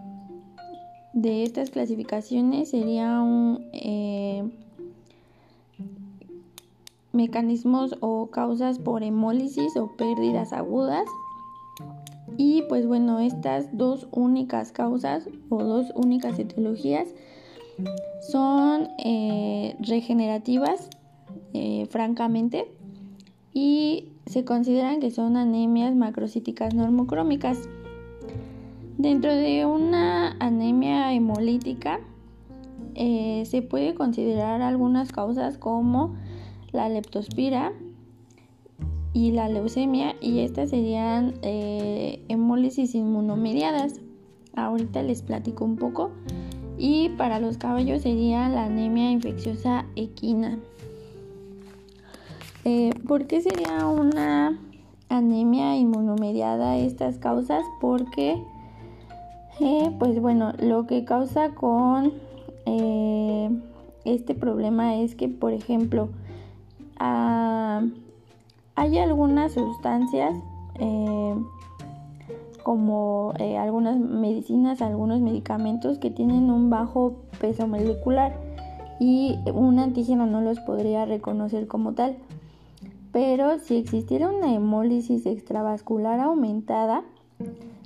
de 1.13 1.43
estas 1.43 1.71
clasificaciones 1.71 2.69
sería 2.69 3.21
un 3.21 3.65
eh, 3.73 4.47
mecanismos 7.11 7.95
o 7.99 8.27
causas 8.27 8.77
por 8.77 9.01
hemólisis 9.01 9.75
o 9.77 9.95
pérdidas 9.97 10.53
agudas. 10.53 11.05
Y 12.37 12.61
pues 12.69 12.85
bueno, 12.85 13.19
estas 13.19 13.75
dos 13.75 14.07
únicas 14.11 14.71
causas 14.71 15.27
o 15.49 15.63
dos 15.63 15.87
únicas 15.95 16.37
etiologías 16.37 17.07
son 18.21 18.89
eh, 19.03 19.75
regenerativas, 19.79 20.89
francamente, 21.89 22.71
y 23.53 24.09
se 24.27 24.45
consideran 24.45 24.99
que 24.99 25.09
son 25.09 25.35
anemias 25.35 25.95
macrocíticas 25.95 26.75
normocrómicas. 26.75 27.57
Dentro 28.97 29.31
de 29.33 29.65
una 29.65 30.35
anemia 30.39 31.13
hemolítica 31.13 31.99
eh, 32.95 33.43
se 33.45 33.61
puede 33.61 33.93
considerar 33.93 34.61
algunas 34.61 35.11
causas 35.11 35.57
como 35.57 36.15
la 36.71 36.89
leptospira 36.89 37.73
y 39.13 39.31
la 39.31 39.49
leucemia 39.49 40.15
y 40.19 40.39
estas 40.39 40.71
serían 40.71 41.35
eh, 41.41 42.23
hemólisis 42.27 42.95
inmunomediadas. 42.95 44.01
Ahorita 44.55 45.03
les 45.03 45.21
platico 45.21 45.65
un 45.65 45.75
poco. 45.75 46.11
Y 46.79 47.09
para 47.09 47.39
los 47.39 47.57
caballos 47.57 48.03
sería 48.03 48.49
la 48.49 48.65
anemia 48.65 49.11
infecciosa 49.11 49.85
equina. 49.95 50.59
Eh, 52.63 52.91
¿Por 53.07 53.27
qué 53.27 53.41
sería 53.41 53.87
una 53.87 54.59
anemia 55.09 55.75
inmunomediada 55.75 56.77
estas 56.77 57.17
causas? 57.17 57.63
Porque, 57.79 58.43
eh, 59.59 59.91
pues 59.99 60.19
bueno, 60.19 60.53
lo 60.59 60.87
que 60.87 61.05
causa 61.05 61.51
con 61.51 62.13
este 64.05 64.35
problema 64.35 64.95
es 64.95 65.15
que, 65.15 65.29
por 65.29 65.53
ejemplo, 65.53 66.09
Ah, 66.99 67.83
hay 68.75 68.97
algunas 68.97 69.53
sustancias 69.53 70.35
eh, 70.79 71.35
como 72.63 73.33
eh, 73.37 73.57
algunas 73.57 73.97
medicinas, 73.97 74.81
algunos 74.81 75.21
medicamentos 75.21 75.99
que 75.99 76.09
tienen 76.09 76.49
un 76.49 76.69
bajo 76.69 77.15
peso 77.39 77.67
molecular 77.67 78.35
y 78.99 79.37
un 79.53 79.77
antígeno 79.77 80.25
no 80.25 80.41
los 80.41 80.59
podría 80.59 81.05
reconocer 81.05 81.67
como 81.67 81.93
tal. 81.93 82.17
Pero 83.11 83.59
si 83.59 83.77
existiera 83.77 84.29
una 84.29 84.53
hemólisis 84.53 85.25
extravascular 85.25 86.19
aumentada, 86.19 87.03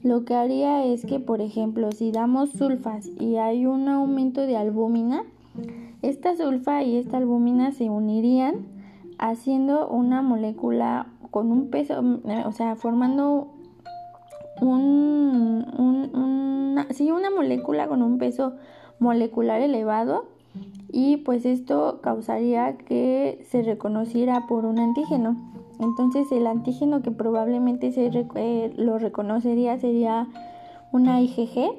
lo 0.04 0.26
que 0.26 0.36
haría 0.36 0.86
es 0.86 1.06
que, 1.06 1.20
por 1.20 1.42
ejemplo, 1.42 1.92
si 1.92 2.12
damos 2.12 2.52
sulfas 2.52 3.08
y 3.20 3.36
hay 3.36 3.66
un 3.66 3.88
aumento 3.88 4.42
de 4.42 4.58
albúmina, 4.58 5.24
esta 6.02 6.36
sulfa 6.36 6.84
y 6.84 6.98
esta 6.98 7.18
albúmina 7.18 7.72
se 7.72 7.90
unirían 7.90 8.66
haciendo 9.20 9.88
una 9.88 10.22
molécula 10.22 11.08
con 11.30 11.52
un 11.52 11.70
peso, 11.70 12.02
eh, 12.26 12.44
o 12.46 12.52
sea, 12.52 12.76
formando 12.76 13.48
un, 14.60 15.66
una, 15.78 16.88
una 17.14 17.30
molécula 17.30 17.88
con 17.88 18.02
un 18.02 18.18
peso 18.18 18.54
molecular 19.00 19.62
elevado 19.62 20.26
y 20.92 21.18
pues 21.18 21.46
esto 21.46 22.00
causaría 22.02 22.78
que 22.78 23.46
se 23.50 23.64
reconociera 23.64 24.48
por 24.48 24.66
un 24.66 24.80
antígeno. 24.80 25.36
Entonces 25.82 26.32
el 26.32 26.46
antígeno 26.46 27.02
que 27.02 27.10
probablemente 27.10 27.92
se 27.92 28.12
eh, 28.36 28.74
lo 28.78 29.00
reconocería 29.00 29.80
sería 29.80 30.28
una 30.92 31.20
IgG 31.22 31.74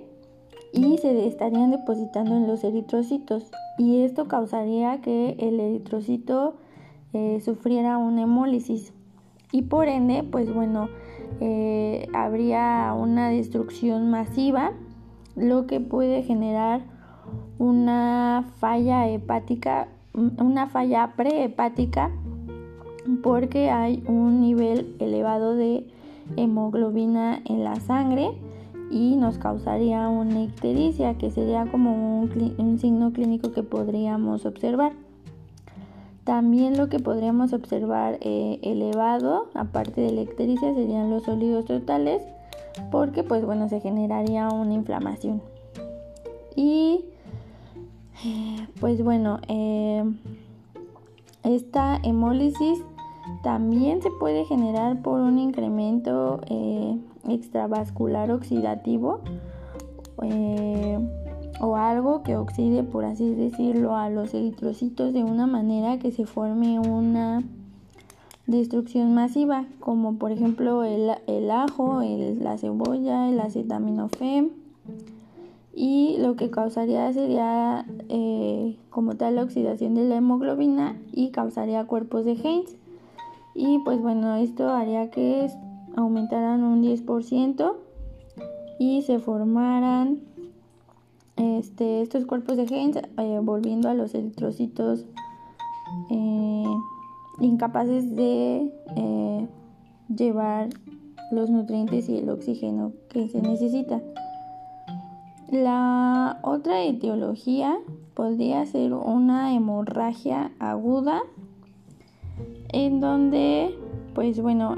y 0.73 0.99
se 0.99 1.27
estarían 1.29 1.71
depositando 1.71 2.35
en 2.35 2.49
los 2.49 2.65
eritrocitos. 2.65 3.53
Y 3.79 4.03
esto 4.03 4.27
causaría 4.27 5.01
que 5.01 5.37
el 5.39 5.61
eritrocito 5.61 6.57
eh, 7.13 7.41
sufriera 7.45 7.97
una 7.97 8.23
hemólisis. 8.23 8.93
Y 9.53 9.63
por 9.63 9.87
ende 9.87 10.25
pues 10.25 10.53
bueno 10.53 10.89
eh, 11.41 12.09
habría 12.13 12.95
una 12.99 13.29
destrucción 13.29 14.11
masiva 14.11 14.73
lo 15.37 15.67
que 15.69 15.79
puede 15.79 16.25
generar 16.25 16.83
una 17.59 18.51
falla 18.59 19.09
hepática 19.09 19.89
una 20.15 20.67
falla 20.67 21.15
prehepática 21.17 22.11
porque 23.23 23.71
hay 23.71 24.03
un 24.07 24.41
nivel 24.41 24.95
elevado 24.99 25.55
de 25.55 25.85
hemoglobina 26.37 27.41
en 27.45 27.65
la 27.65 27.77
sangre 27.77 28.31
y 28.91 29.17
nos 29.17 29.39
causaría 29.39 30.09
una 30.09 30.43
ictericia 30.43 31.17
que 31.17 31.31
sería 31.31 31.67
como 31.67 32.21
un 32.23 32.79
signo 32.79 33.13
clínico 33.13 33.53
que 33.53 33.63
podríamos 33.63 34.45
observar. 34.45 34.93
También 36.25 36.77
lo 36.77 36.89
que 36.89 37.01
podríamos 37.01 37.53
observar 37.53 38.19
eh, 38.21 38.61
elevado, 38.63 39.49
aparte 39.55 40.03
de 40.03 40.13
la 40.13 40.23
ictericia, 40.23 40.73
serían 40.73 41.11
los 41.11 41.25
sólidos 41.25 41.65
totales, 41.65 42.23
porque 42.93 43.25
pues 43.25 43.45
bueno, 43.45 43.69
se 43.69 43.81
generaría 43.81 44.49
una 44.49 44.75
inflamación. 44.75 45.43
Y 46.55 47.07
pues 48.79 49.03
bueno, 49.03 49.41
eh, 49.49 50.05
esta 51.43 51.99
hemólisis 52.05 52.79
también 53.43 54.03
se 54.03 54.11
puede 54.11 54.45
generar 54.45 55.03
por 55.03 55.21
un 55.21 55.39
incremento 55.39 56.41
eh, 56.47 56.99
extravascular 57.29 58.31
oxidativo 58.31 59.21
o 61.61 61.77
algo 61.77 62.23
que 62.23 62.37
oxide, 62.37 62.83
por 62.83 63.05
así 63.05 63.35
decirlo, 63.35 63.97
a 63.97 64.11
los 64.11 64.35
eritrocitos 64.35 65.13
de 65.13 65.23
una 65.23 65.47
manera 65.47 65.99
que 65.99 66.11
se 66.11 66.27
forme 66.27 66.81
una 66.81 67.43
destrucción 68.47 69.15
masiva, 69.15 69.67
como 69.79 70.17
por 70.17 70.33
ejemplo 70.33 70.83
el, 70.85 71.51
ajo, 71.51 72.03
la 72.41 72.59
cebolla, 72.59 73.29
el 73.29 73.41
acetaminofén. 73.41 74.53
Y 75.75 76.17
lo 76.19 76.37
que 76.37 76.51
causaría 76.51 77.11
sería 77.13 77.87
eh, 78.09 78.77
como 78.91 79.15
tal 79.15 79.37
la 79.37 79.45
oxidación 79.45 79.95
de 79.95 80.05
la 80.05 80.17
hemoglobina 80.17 80.97
y 81.13 81.31
causaría 81.31 81.87
cuerpos 81.87 82.25
de 82.25 82.33
Heinz. 82.33 82.77
Y 83.55 83.79
pues 83.81 84.01
bueno, 84.01 84.37
esto 84.37 84.69
haría 84.71 85.11
que 85.11 85.51
aumentaran 85.97 86.65
un 86.65 86.83
10% 86.83 87.75
y 88.79 89.03
se 89.03 89.19
formaran 89.19 90.21
este, 91.37 92.03
estos 92.03 92.27
cuerpos 92.27 92.57
de 92.57 92.65
Heinz 92.65 92.97
eh, 92.97 93.41
volviendo 93.43 93.89
a 93.89 93.95
los 93.95 94.15
eritrocitos 94.15 95.05
eh, 96.11 96.65
incapaces 97.41 98.15
de 98.15 98.73
eh, 98.97 99.49
llevar 100.09 100.71
los 101.31 101.51
nutrientes 101.51 102.09
y 102.09 102.19
el 102.19 102.29
oxígeno 102.29 102.93
que 103.09 103.29
se 103.29 103.41
necesita. 103.41 104.03
La 105.51 106.39
otra 106.43 106.83
etiología 106.83 107.79
podría 108.15 108.65
ser 108.67 108.95
una 108.95 109.55
hemorragia 109.55 110.53
aguda 110.59 111.23
en 112.73 113.01
donde 113.01 113.79
pues 114.15 114.41
bueno 114.41 114.77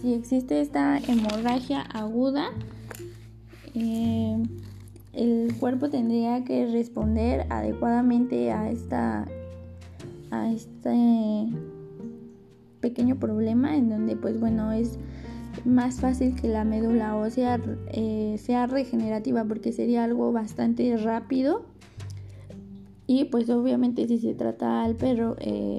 si 0.00 0.14
existe 0.14 0.60
esta 0.60 0.98
hemorragia 0.98 1.82
aguda 1.82 2.50
eh, 3.74 4.36
el 5.12 5.54
cuerpo 5.58 5.90
tendría 5.90 6.44
que 6.44 6.66
responder 6.66 7.46
adecuadamente 7.50 8.52
a 8.52 8.70
esta, 8.70 9.26
a 10.30 10.52
este 10.52 11.48
pequeño 12.80 13.16
problema 13.16 13.76
en 13.76 13.88
donde 13.88 14.16
pues 14.16 14.38
bueno 14.38 14.72
es 14.72 14.98
más 15.64 16.00
fácil 16.00 16.34
que 16.34 16.48
la 16.48 16.64
médula 16.64 17.16
ósea 17.16 17.60
eh, 17.92 18.36
sea 18.38 18.66
regenerativa 18.66 19.44
porque 19.44 19.72
sería 19.72 20.04
algo 20.04 20.32
bastante 20.32 20.96
rápido 20.96 21.64
y 23.06 23.24
pues 23.24 23.50
obviamente 23.50 24.06
si 24.08 24.18
se 24.18 24.34
trata 24.34 24.82
al 24.84 24.94
perro 24.94 25.36
eh, 25.38 25.78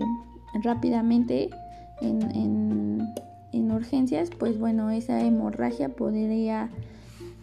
rápidamente 0.63 1.49
en, 2.01 2.21
en, 2.31 3.71
urgencias 3.71 4.29
pues 4.29 4.57
bueno 4.57 4.89
esa 4.89 5.21
hemorragia 5.21 5.89
podría 5.89 6.69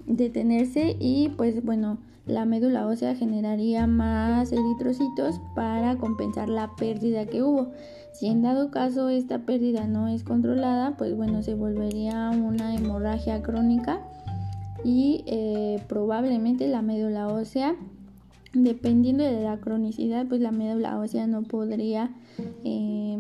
detenerse 0.07 0.97
y 0.99 1.29
pues 1.37 1.63
bueno 1.63 1.99
la 2.27 2.45
médula 2.45 2.87
ósea 2.87 3.15
generaría 3.15 3.87
más 3.87 4.53
eritrocitos 4.53 5.41
para 5.55 5.99
compensar 5.99 6.49
la 6.49 6.71
pérdida 6.77 7.27
que 7.27 7.43
hubo. 7.43 7.73
Si 8.13 8.29
en 8.29 8.43
dado 8.43 8.71
caso 8.71 9.09
esta 9.09 9.41
pérdida 9.41 9.87
no 9.87 10.07
es 10.09 10.23
controlada, 10.23 10.97
pues 10.97 11.17
bueno, 11.17 11.43
se 11.43 11.55
volvería 11.55 12.31
una 12.31 12.77
hemorragia 12.77 13.43
crónica 13.43 14.01
y 14.85 15.25
eh, 15.27 15.83
probablemente 15.89 16.69
la 16.69 16.83
médula 16.83 17.27
ósea, 17.29 17.75
dependiendo 18.55 19.25
de 19.25 19.43
la 19.43 19.59
cronicidad, 19.61 20.27
pues 20.27 20.41
la 20.41 20.53
médula 20.53 20.99
ósea 20.99 21.27
no 21.27 21.43
podría 21.43 22.11
eh, 22.65 23.19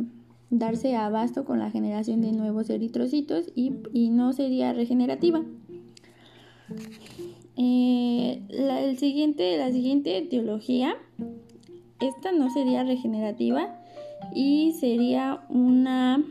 darse 0.51 0.95
abasto 0.97 1.45
con 1.45 1.59
la 1.59 1.71
generación 1.71 2.21
de 2.21 2.33
nuevos 2.33 2.68
eritrocitos 2.71 3.47
y, 3.55 3.71
no 4.11 4.33
sería 4.33 4.73
regenerativa. 4.73 5.42
Eh, 7.57 8.42
la, 8.49 8.95
siguiente, 8.97 9.57
la 9.57 9.71
siguiente 9.73 10.16
etiología, 10.18 10.95
esta 12.01 12.33
no 12.33 12.51
sería 12.51 12.85
regenerativa 12.85 13.79
y 14.35 14.73
sería 14.73 15.45
una 15.49 16.23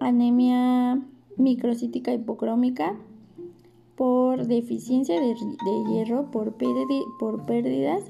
anemia 0.00 1.00
microcítica 1.36 2.12
hipocrómica 2.12 2.96
por 4.00 4.46
deficiencia 4.46 5.20
de, 5.20 5.34
hierro, 5.90 6.30
por, 6.30 6.54
por 7.18 7.44
pérdidas, 7.44 8.02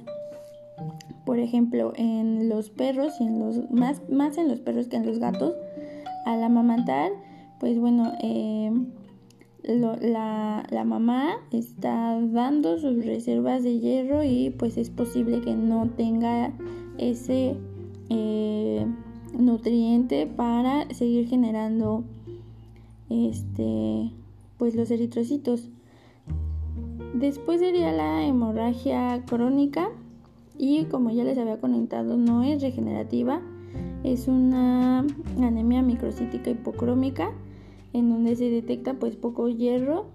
por 1.27 1.41
ejemplo, 1.41 1.93
en 1.97 2.49
los 2.49 2.71
perros 2.71 3.15
y 3.19 3.25
en 3.25 3.41
los 3.41 3.69
más, 3.73 4.01
más 4.09 4.39
en 4.39 4.47
los 4.47 4.61
perros 4.61 4.87
que 4.87 4.99
en 4.99 5.05
los 5.05 5.19
gatos, 5.19 5.53
al 6.27 6.45
amamantar, 6.45 7.11
pues 7.59 7.81
bueno, 7.81 8.13
eh, 8.23 8.71
la, 9.65 10.65
la, 10.71 10.85
mamá 10.85 11.33
está 11.51 12.21
dando 12.21 12.79
sus 12.79 13.05
reservas 13.05 13.65
de 13.65 13.81
hierro 13.81 14.23
y 14.23 14.51
pues 14.51 14.77
es 14.77 14.91
posible 14.91 15.41
que 15.41 15.57
no 15.57 15.89
tenga 15.97 16.53
ese 16.99 17.57
eh, 18.11 18.87
nutriente 19.37 20.29
para 20.29 20.89
seguir 20.95 21.27
generando 21.27 22.05
este 23.09 24.13
pues 24.57 24.77
los 24.77 24.91
eritrocitos 24.93 25.69
después 27.21 27.61
sería 27.61 27.93
la 27.93 28.27
hemorragia 28.27 29.23
crónica 29.27 29.91
y 30.57 30.87
como 30.87 31.11
ya 31.11 31.23
les 31.23 31.37
había 31.37 31.61
comentado 31.61 32.17
no 32.17 32.43
es 32.43 32.63
regenerativa 32.63 33.43
es 34.03 34.27
una 34.27 35.07
anemia 35.39 35.83
microcítica 35.83 36.51
hipocrómica 36.51 37.31
en 37.93 38.09
donde 38.09 38.37
se 38.37 38.49
detecta 38.49 38.95
pues 38.95 39.17
poco 39.17 39.51
hierro 39.51 40.07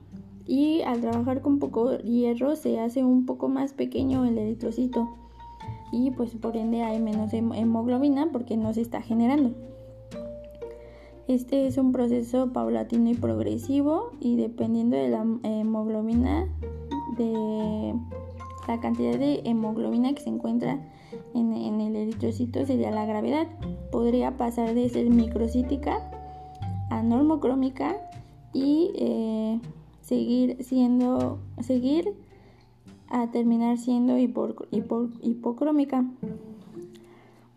y 0.48 0.82
al 0.82 1.02
trabajar 1.02 1.42
con 1.42 1.60
poco 1.60 1.96
hierro 2.00 2.56
se 2.56 2.80
hace 2.80 3.04
un 3.04 3.28
poco 3.28 3.50
más 3.50 3.74
pequeño 3.74 4.26
el 4.26 4.40
eritrocito 4.40 5.08
y 5.92 6.10
pues 6.10 6.32
por 6.32 6.58
ende 6.58 6.82
hay 6.82 7.00
menos 7.00 7.32
hemoglobina 7.34 8.30
porque 8.32 8.58
no 8.58 8.74
se 8.74 8.82
está 8.82 9.02
generando. 9.02 9.54
Este 11.28 11.66
es 11.66 11.80
un 11.80 11.92
proceso 11.92 12.54
paulatino 12.54 13.10
y 13.10 13.16
progresivo 13.16 14.12
y 14.20 14.36
dependiendo 14.36 14.96
de 14.96 15.10
la 15.10 15.26
hemoglobina, 15.42 16.48
de 17.18 17.94
la 18.68 18.80
cantidad 18.80 19.18
de 19.18 19.42
hemoglobina 19.46 20.14
que 20.14 20.22
se 20.22 20.30
encuentra 20.30 20.80
en, 21.34 21.54
el 21.54 21.96
eritrocito 21.96 22.66
sería 22.66 22.92
la 22.92 23.06
gravedad. 23.06 23.48
Podría 23.92 24.38
pasar 24.38 24.74
de 24.74 24.90
ser 24.90 25.10
microcítica 25.10 26.00
normocrómica 27.04 27.96
y 28.54 28.92
eh, 28.96 29.60
seguir 30.02 30.64
siendo, 30.64 31.40
seguir 31.62 32.14
a 33.08 33.32
terminar 33.32 33.78
siendo 33.78 34.18
hipocrómica. 34.18 36.06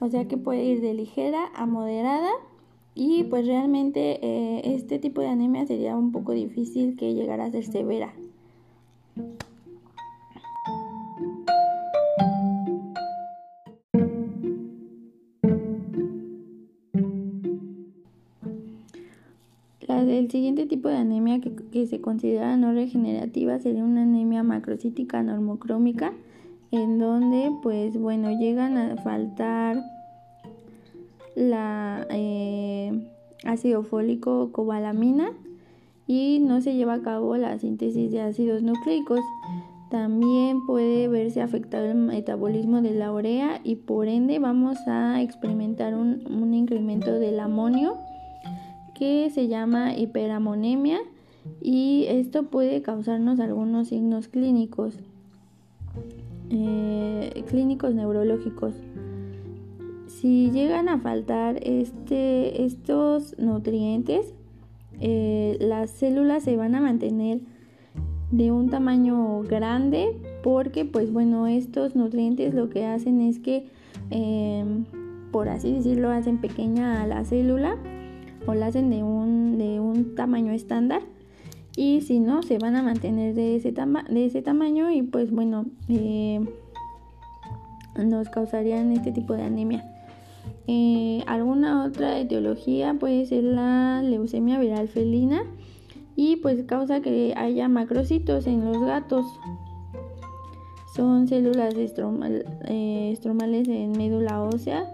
O 0.00 0.08
sea 0.08 0.28
que 0.28 0.36
puede 0.36 0.64
ir 0.64 0.80
de 0.80 0.94
ligera 0.94 1.50
a 1.54 1.66
moderada 1.66 2.30
y 2.94 3.24
pues 3.24 3.46
realmente 3.46 4.18
eh, 4.22 4.74
este 4.74 4.98
tipo 4.98 5.20
de 5.20 5.28
anemia 5.28 5.66
sería 5.66 5.96
un 5.96 6.12
poco 6.12 6.32
difícil 6.32 6.96
que 6.96 7.14
llegara 7.14 7.46
a 7.46 7.50
ser 7.50 7.64
severa. 7.64 8.12
El 20.18 20.30
siguiente 20.30 20.66
tipo 20.66 20.88
de 20.88 20.96
anemia 20.96 21.40
que, 21.40 21.86
se 21.86 22.00
considera 22.00 22.56
no 22.56 22.72
regenerativa 22.72 23.58
sería 23.60 23.84
una 23.84 24.02
anemia 24.02 24.42
macrocítica 24.42 25.22
normocrómica, 25.22 26.12
en 26.70 26.98
donde, 26.98 27.50
pues 27.62 27.96
bueno, 27.96 28.38
llegan 28.38 28.76
a 28.76 28.96
faltar 28.96 29.82
la 31.34 32.06
eh, 32.10 33.08
ácido 33.44 33.84
fólico 33.84 34.50
cobalamina 34.52 35.32
y 36.08 36.40
no 36.40 36.60
se 36.60 36.74
lleva 36.74 36.94
a 36.94 37.02
cabo 37.02 37.36
la 37.36 37.56
síntesis 37.60 38.10
de 38.10 38.22
ácidos 38.22 38.64
nucleicos. 38.64 39.20
También 39.90 40.66
puede 40.66 41.06
verse 41.06 41.40
afectado 41.40 41.86
el 41.86 41.94
metabolismo 41.94 42.82
de 42.82 42.90
la 42.90 43.12
urea 43.12 43.60
y 43.62 43.76
por 43.76 44.08
ende 44.08 44.40
vamos 44.40 44.76
a 44.88 45.22
experimentar 45.22 45.94
un, 45.94 46.26
un 46.28 46.52
incremento 46.54 47.12
del 47.20 47.38
amonio 47.38 47.96
que 48.98 49.30
se 49.30 49.46
llama 49.46 49.96
hiperamonemia 49.96 50.98
y 51.60 52.06
esto 52.08 52.44
puede 52.44 52.82
causarnos 52.82 53.40
algunos 53.40 53.88
signos 53.88 54.28
clínicos, 54.28 54.98
eh, 56.50 57.44
clínicos 57.48 57.94
neurológicos. 57.94 58.74
Si 60.06 60.50
llegan 60.50 60.88
a 60.88 60.98
faltar 60.98 61.58
este, 61.62 62.64
estos 62.64 63.38
nutrientes, 63.38 64.34
eh, 65.00 65.56
las 65.60 65.90
células 65.90 66.42
se 66.42 66.56
van 66.56 66.74
a 66.74 66.80
mantener 66.80 67.40
de 68.30 68.52
un 68.52 68.68
tamaño 68.68 69.42
grande 69.42 70.16
porque 70.42 70.84
pues 70.84 71.12
bueno 71.12 71.46
estos 71.46 71.96
nutrientes 71.96 72.52
lo 72.52 72.68
que 72.68 72.84
hacen 72.84 73.20
es 73.20 73.38
que 73.38 73.66
eh, 74.10 74.64
por 75.32 75.48
así 75.48 75.72
decirlo 75.72 76.10
hacen 76.10 76.38
pequeña 76.38 77.02
a 77.02 77.06
la 77.06 77.24
célula 77.24 77.76
o 78.46 78.54
la 78.54 78.66
hacen 78.66 78.90
de 78.90 79.02
un, 79.02 79.58
de 79.58 79.80
un 79.80 80.14
tamaño 80.14 80.52
estándar 80.52 81.02
y 81.76 82.00
si 82.02 82.18
no 82.18 82.42
se 82.42 82.58
van 82.58 82.76
a 82.76 82.82
mantener 82.82 83.34
de 83.34 83.56
ese, 83.56 83.72
de 83.72 84.24
ese 84.24 84.42
tamaño 84.42 84.90
y 84.90 85.02
pues 85.02 85.30
bueno 85.30 85.66
eh, 85.88 86.40
nos 88.04 88.28
causarían 88.28 88.92
este 88.92 89.12
tipo 89.12 89.34
de 89.34 89.42
anemia 89.42 89.97
eh, 90.68 91.24
alguna 91.26 91.84
otra 91.84 92.18
etiología 92.20 92.94
puede 92.94 93.24
ser 93.24 93.42
la 93.42 94.02
leucemia 94.02 94.58
viral 94.58 94.88
felina 94.88 95.42
y 96.14 96.36
pues 96.36 96.62
causa 96.64 97.00
que 97.00 97.32
haya 97.36 97.68
macrocitos 97.68 98.46
en 98.46 98.64
los 98.64 98.78
gatos 98.80 99.24
son 100.94 101.26
células 101.26 101.74
eh, 101.74 103.10
estromales 103.12 103.68
en 103.68 103.92
médula 103.92 104.42
ósea 104.42 104.84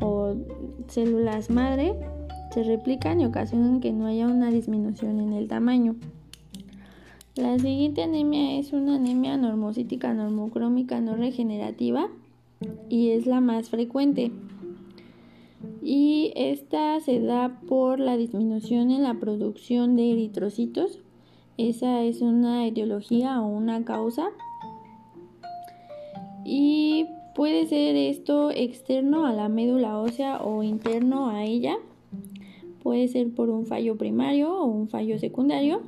o 0.00 0.34
células 0.88 1.48
madre 1.48 1.94
se 2.52 2.62
replican 2.62 3.20
y 3.20 3.26
ocasionan 3.26 3.80
que 3.80 3.92
no 3.92 4.06
haya 4.06 4.26
una 4.26 4.50
disminución 4.50 5.20
en 5.20 5.32
el 5.32 5.48
tamaño. 5.48 5.96
La 7.34 7.58
siguiente 7.58 8.02
anemia 8.02 8.58
es 8.58 8.72
una 8.72 8.96
anemia 8.96 9.36
normocítica 9.36 10.14
normocrómica 10.14 11.00
no 11.00 11.16
regenerativa 11.16 12.08
y 12.88 13.10
es 13.10 13.26
la 13.26 13.40
más 13.40 13.70
frecuente. 13.70 14.30
Y 15.84 16.32
esta 16.34 16.98
se 17.00 17.20
da 17.20 17.60
por 17.68 18.00
la 18.00 18.16
disminución 18.16 18.90
en 18.90 19.02
la 19.02 19.14
producción 19.20 19.96
de 19.96 20.12
eritrocitos. 20.12 20.98
Esa 21.58 22.02
es 22.02 22.22
una 22.22 22.66
etiología 22.66 23.40
o 23.42 23.46
una 23.46 23.84
causa. 23.84 24.28
Y 26.44 27.06
puede 27.34 27.66
ser 27.66 27.96
esto 27.96 28.50
externo 28.50 29.26
a 29.26 29.32
la 29.32 29.48
médula 29.48 29.98
ósea 29.98 30.42
o 30.42 30.62
interno 30.62 31.28
a 31.28 31.44
ella 31.44 31.76
puede 32.84 33.08
ser 33.08 33.34
por 33.34 33.48
un 33.48 33.66
fallo 33.66 33.96
primario 33.96 34.54
o 34.54 34.66
un 34.66 34.88
fallo 34.88 35.18
secundario. 35.18 35.80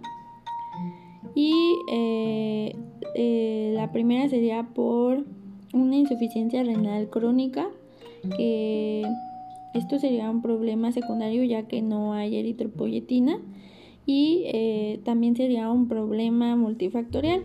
Y 1.35 1.53
eh, 1.93 2.75
eh, 3.15 3.73
la 3.77 3.93
primera 3.93 4.29
sería 4.29 4.63
por 4.75 5.25
una 5.75 5.97
insuficiencia 5.97 6.65
renal 6.65 7.11
crónica 7.11 7.69
que 8.37 9.05
esto 9.77 9.99
sería 9.99 10.31
un 10.31 10.43
problema 10.43 10.93
secundario 10.93 11.45
ya 11.45 11.69
que 11.69 11.83
no 11.83 12.13
hay 12.15 12.37
eritropoyetina 12.37 13.39
y 14.07 14.45
eh, 14.47 15.01
también 15.05 15.37
sería 15.37 15.71
un 15.71 15.89
problema 15.89 16.57
multifactorial 16.57 17.43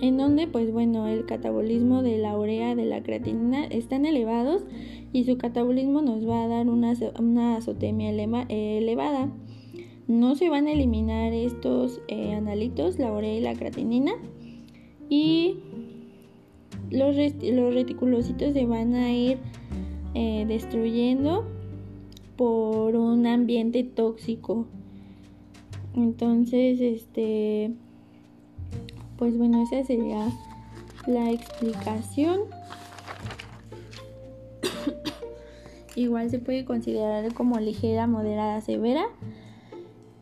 en 0.00 0.16
donde 0.18 0.46
pues 0.46 0.72
bueno 0.72 1.06
el 1.06 1.24
catabolismo 1.26 2.02
de 2.02 2.18
la 2.18 2.36
urea 2.36 2.74
de 2.74 2.84
la 2.84 3.02
creatinina 3.02 3.64
están 3.66 4.04
elevados 4.04 4.64
y 5.12 5.24
su 5.24 5.38
catabolismo 5.38 6.02
nos 6.02 6.28
va 6.28 6.44
a 6.44 6.48
dar 6.48 6.68
una, 6.68 6.92
una 7.20 7.56
azotemia 7.56 8.10
elevada. 8.10 9.30
No 10.08 10.34
se 10.34 10.50
van 10.50 10.66
a 10.66 10.72
eliminar 10.72 11.32
estos 11.32 12.00
eh, 12.08 12.34
analitos 12.34 12.98
la 12.98 13.12
urea 13.12 13.34
y 13.34 13.40
la 13.40 13.54
creatinina 13.54 14.12
y 15.08 15.56
los, 16.90 17.16
los 17.16 17.74
reticulocitos 17.74 18.52
se 18.52 18.66
van 18.66 18.94
a 18.94 19.12
ir 19.12 19.38
eh, 20.14 20.44
destruyendo 20.46 21.44
por 22.36 22.96
un 22.96 23.26
ambiente 23.26 23.82
tóxico. 23.84 24.66
Entonces, 25.94 26.80
este, 26.80 27.72
pues 29.16 29.36
bueno, 29.36 29.62
esa 29.62 29.84
sería 29.84 30.28
la 31.06 31.30
explicación. 31.30 32.40
Igual 35.96 36.30
se 36.30 36.38
puede 36.38 36.64
considerar 36.64 37.32
como 37.34 37.58
ligera, 37.60 38.06
moderada, 38.06 38.60
severa. 38.60 39.04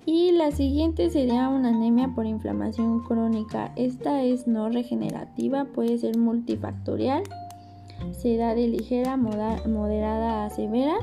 Y 0.05 0.33
la 0.33 0.51
siguiente 0.51 1.11
sería 1.11 1.49
una 1.49 1.69
anemia 1.69 2.09
por 2.09 2.27
inflamación 2.27 3.01
crónica. 3.05 3.73
Esta 3.77 4.25
es 4.25 4.49
no 4.49 4.69
regenerativa, 4.69 5.65
puede 5.67 5.97
ser 5.97 6.19
multifactorial 6.19 7.23
se 8.11 8.37
da 8.37 8.55
de 8.55 8.69
ligera, 8.69 9.17
moderada 9.17 10.45
a 10.45 10.51
severa 10.51 10.97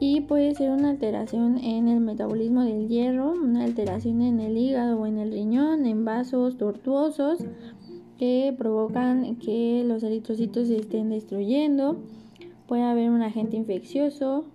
y 0.00 0.22
puede 0.22 0.54
ser 0.54 0.70
una 0.70 0.88
alteración 0.90 1.58
en 1.58 1.86
el 1.86 2.00
metabolismo 2.00 2.64
del 2.64 2.88
hierro, 2.88 3.32
una 3.32 3.64
alteración 3.64 4.22
en 4.22 4.40
el 4.40 4.56
hígado 4.56 4.98
o 4.98 5.06
en 5.06 5.18
el 5.18 5.30
riñón, 5.30 5.84
en 5.84 6.06
vasos 6.06 6.56
tortuosos 6.56 7.44
que 8.18 8.54
provocan 8.56 9.36
que 9.36 9.84
los 9.86 10.02
eritrocitos 10.02 10.68
se 10.68 10.76
estén 10.76 11.10
destruyendo. 11.10 11.98
Puede 12.66 12.82
haber 12.82 13.10
un 13.10 13.22
agente 13.22 13.58
infeccioso 13.58 14.46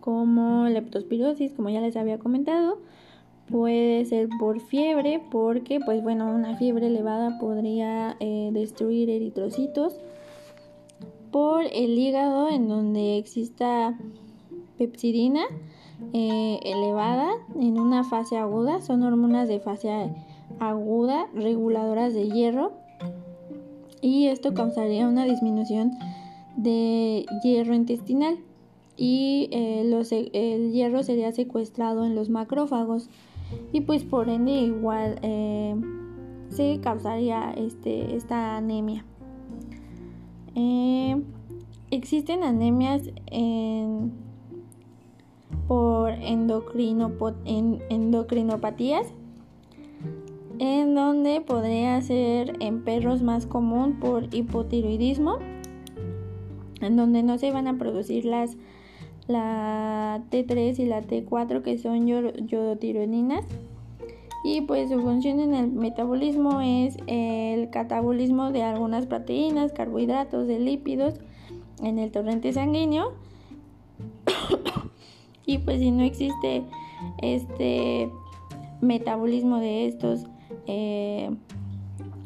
como 0.00 0.66
leptospirosis, 0.66 1.52
como 1.52 1.70
ya 1.70 1.80
les 1.80 1.96
había 1.96 2.18
comentado. 2.18 2.78
Puede 3.48 4.04
ser 4.06 4.28
por 4.40 4.60
fiebre, 4.60 5.20
porque 5.30 5.78
pues 5.84 6.02
bueno, 6.02 6.34
una 6.34 6.56
fiebre 6.56 6.88
elevada 6.88 7.38
podría 7.38 8.16
eh, 8.18 8.50
destruir 8.52 9.08
eritrocitos 9.08 10.00
por 11.30 11.62
el 11.64 11.98
hígado 11.98 12.48
en 12.48 12.68
donde 12.68 13.18
exista 13.18 13.98
pepsidina 14.78 15.42
eh, 16.12 16.58
elevada 16.62 17.30
en 17.54 17.78
una 17.78 18.04
fase 18.04 18.36
aguda. 18.36 18.80
Son 18.80 19.02
hormonas 19.02 19.48
de 19.48 19.60
fase 19.60 20.10
aguda 20.58 21.26
reguladoras 21.34 22.14
de 22.14 22.28
hierro 22.28 22.72
y 24.00 24.26
esto 24.26 24.54
causaría 24.54 25.08
una 25.08 25.24
disminución 25.24 25.92
de 26.56 27.26
hierro 27.42 27.74
intestinal 27.74 28.38
y 28.96 29.48
eh, 29.52 29.82
el 30.32 30.72
hierro 30.72 31.02
sería 31.02 31.32
secuestrado 31.32 32.04
en 32.04 32.14
los 32.14 32.28
macrófagos 32.28 33.08
y 33.72 33.82
pues 33.82 34.04
por 34.04 34.28
ende 34.28 34.52
igual 34.52 35.18
eh, 35.22 35.74
se 36.48 36.80
causaría 36.80 37.52
este, 37.52 38.14
esta 38.16 38.56
anemia. 38.56 39.04
Eh, 40.54 41.22
existen 41.90 42.42
anemias 42.42 43.02
por 45.66 46.12
endocrinopatías, 46.12 49.06
en 50.58 50.94
donde 50.94 51.40
podría 51.40 52.00
ser 52.02 52.56
en 52.60 52.84
perros 52.84 53.22
más 53.22 53.46
común 53.46 53.98
por 54.00 54.34
hipotiroidismo, 54.34 55.38
en 56.80 56.96
donde 56.96 57.22
no 57.22 57.38
se 57.38 57.52
van 57.52 57.68
a 57.68 57.78
producir 57.78 58.24
las 58.24 58.56
la 59.26 60.22
T3 60.30 60.78
y 60.80 60.86
la 60.86 61.02
T4 61.02 61.62
que 61.62 61.78
son 61.78 62.06
yodotironinas 62.06 63.44
y 64.42 64.62
pues 64.62 64.90
su 64.90 65.00
función 65.00 65.40
en 65.40 65.54
el 65.54 65.70
metabolismo 65.70 66.60
es 66.60 66.96
el 67.06 67.70
catabolismo 67.70 68.52
de 68.52 68.62
algunas 68.62 69.06
proteínas, 69.06 69.72
carbohidratos, 69.72 70.46
de 70.46 70.58
lípidos 70.58 71.20
en 71.82 71.98
el 71.98 72.10
torrente 72.10 72.52
sanguíneo. 72.52 73.12
y 75.46 75.58
pues 75.58 75.80
si 75.80 75.90
no 75.90 76.02
existe 76.02 76.62
este 77.18 78.10
metabolismo 78.80 79.58
de 79.58 79.86
estos 79.86 80.24
eh, 80.66 81.30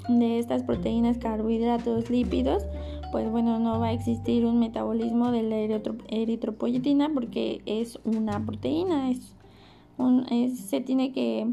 de 0.08 0.38
estas 0.38 0.62
proteínas, 0.62 1.18
carbohidratos, 1.18 2.10
lípidos, 2.10 2.64
pues 3.10 3.30
bueno, 3.30 3.58
no 3.58 3.80
va 3.80 3.88
a 3.88 3.92
existir 3.92 4.44
un 4.44 4.58
metabolismo 4.58 5.30
de 5.30 5.42
la 5.42 5.56
eritropoyetina 6.08 7.10
porque 7.14 7.62
es 7.64 7.98
una 8.04 8.44
proteína, 8.44 9.10
es, 9.10 9.34
un, 9.96 10.26
se 10.56 10.80
tiene 10.80 11.12
que 11.12 11.46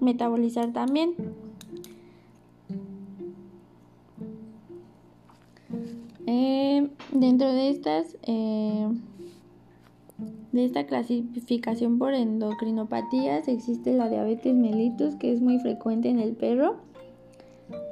metabolizar 0.00 0.72
también. 0.72 1.14
Eh, 6.26 6.88
dentro 7.12 7.52
de 7.52 7.70
estas, 7.70 8.16
eh, 8.22 8.88
de 10.52 10.64
esta 10.64 10.86
clasificación 10.86 11.98
por 11.98 12.14
endocrinopatías 12.14 13.48
existe 13.48 13.92
la 13.92 14.08
diabetes 14.08 14.54
mellitus 14.54 15.14
que 15.16 15.32
es 15.32 15.40
muy 15.40 15.58
frecuente 15.58 16.08
en 16.08 16.18
el 16.18 16.32
perro 16.32 16.76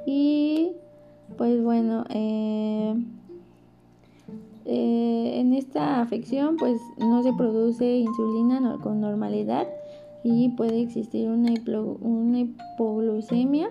y 0.05 0.71
pues 1.37 1.63
bueno 1.63 2.05
eh, 2.09 2.95
en 4.65 5.53
esta 5.53 6.01
afección 6.01 6.57
pues 6.57 6.79
no 6.97 7.23
se 7.23 7.33
produce 7.33 7.97
insulina 7.97 8.77
con 8.83 8.99
normalidad 9.01 9.67
y 10.29 10.49
puede 10.49 10.81
existir 10.81 11.29
una, 11.29 11.53
hipoglucemia. 11.53 13.69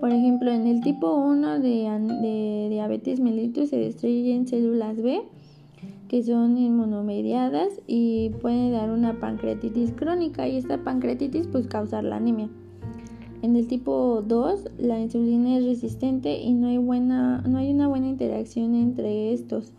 Por 0.00 0.10
ejemplo, 0.10 0.50
en 0.50 0.66
el 0.66 0.80
tipo 0.80 1.14
1 1.14 1.60
de, 1.60 2.68
diabetes 2.70 3.20
mellitus 3.20 3.68
se 3.68 3.76
destruyen 3.76 4.48
células 4.48 5.02
B 5.02 5.20
que 6.08 6.22
son 6.24 6.56
inmunomediadas 6.58 7.80
y 7.86 8.30
puede 8.40 8.70
dar 8.70 8.90
una 8.90 9.20
pancreatitis 9.20 9.92
crónica 9.92 10.48
y 10.48 10.56
esta 10.56 10.82
pancreatitis 10.82 11.46
pues 11.46 11.68
causar 11.68 12.02
la 12.02 12.16
anemia. 12.16 12.48
En 13.42 13.54
el 13.54 13.68
tipo 13.68 14.24
2 14.26 14.70
la 14.78 14.98
insulina 14.98 15.58
es 15.58 15.66
resistente 15.66 16.40
y 16.40 16.54
no 16.54 16.68
hay, 16.68 16.78
buena, 16.78 17.42
no 17.42 17.58
hay 17.58 17.70
una 17.70 17.86
buena 17.86 18.08
interacción 18.08 18.74
entre 18.74 19.32
estos, 19.32 19.72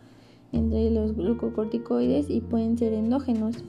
entre 0.54 0.90
los 0.92 1.16
glucocorticoides 1.16 2.30
y 2.30 2.40
pueden 2.40 2.78
ser 2.78 2.94
endógenos 2.94 3.62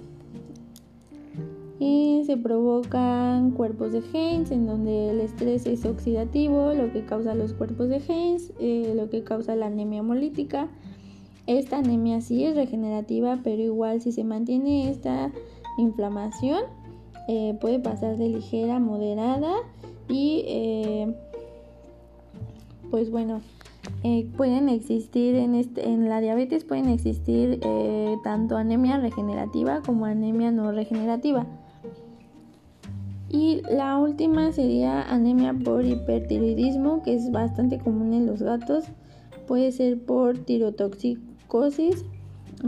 y 1.79 2.23
se 2.27 2.37
provocan 2.37 3.51
cuerpos 3.51 3.93
de 3.93 4.03
Heinz 4.13 4.51
en 4.51 4.67
donde 4.67 5.11
el 5.11 5.21
estrés 5.21 5.67
es 5.67 5.85
oxidativo, 5.85 6.73
lo 6.75 6.93
que 6.93 7.05
causa 7.05 7.35
los 7.35 7.55
cuerpos 7.55 7.89
de 7.89 7.97
Heinz, 7.97 8.53
eh, 8.61 8.93
lo 8.95 9.11
que 9.11 9.25
causa 9.25 9.57
la 9.57 9.67
anemia 9.67 10.01
hemolítica. 10.01 10.69
Esta 11.47 11.79
anemia 11.79 12.21
sí 12.21 12.45
es 12.45 12.55
regenerativa, 12.55 13.41
pero 13.43 13.63
igual 13.63 14.01
si 14.01 14.13
se 14.13 14.23
mantiene 14.23 14.91
esta 14.91 15.33
inflamación 15.79 16.61
eh, 17.29 17.57
puede 17.61 17.81
pasar 17.81 18.17
de 18.17 18.29
ligera 18.29 18.77
a 18.77 18.81
moderada 18.81 19.53
y 20.09 20.45
eh, 20.47 21.17
pues 22.91 23.11
bueno 23.11 23.41
pueden 24.37 24.69
existir 24.69 25.35
en, 25.35 25.55
este, 25.55 25.89
en 25.89 26.09
la 26.09 26.21
diabetes 26.21 26.65
pueden 26.65 26.89
existir 26.89 27.59
tanto 28.23 28.57
anemia 28.57 28.99
regenerativa 28.99 29.81
como 29.85 30.07
anemia 30.07 30.51
no 30.51 30.71
regenerativa 30.73 31.47
y 33.33 33.63
la 33.71 33.97
última 33.97 34.53
sería 34.53 35.03
anemia 35.11 35.55
por 35.55 35.87
hipertiroidismo, 35.87 37.03
que 37.03 37.15
es 37.15 37.33
bastante 37.33 37.79
común 37.79 38.13
en 38.13 38.27
los 38.27 38.43
gatos. 38.43 38.85
Puede 39.47 39.73
ser 39.73 39.99
por 39.99 40.37
tirotoxicosis, 40.39 42.05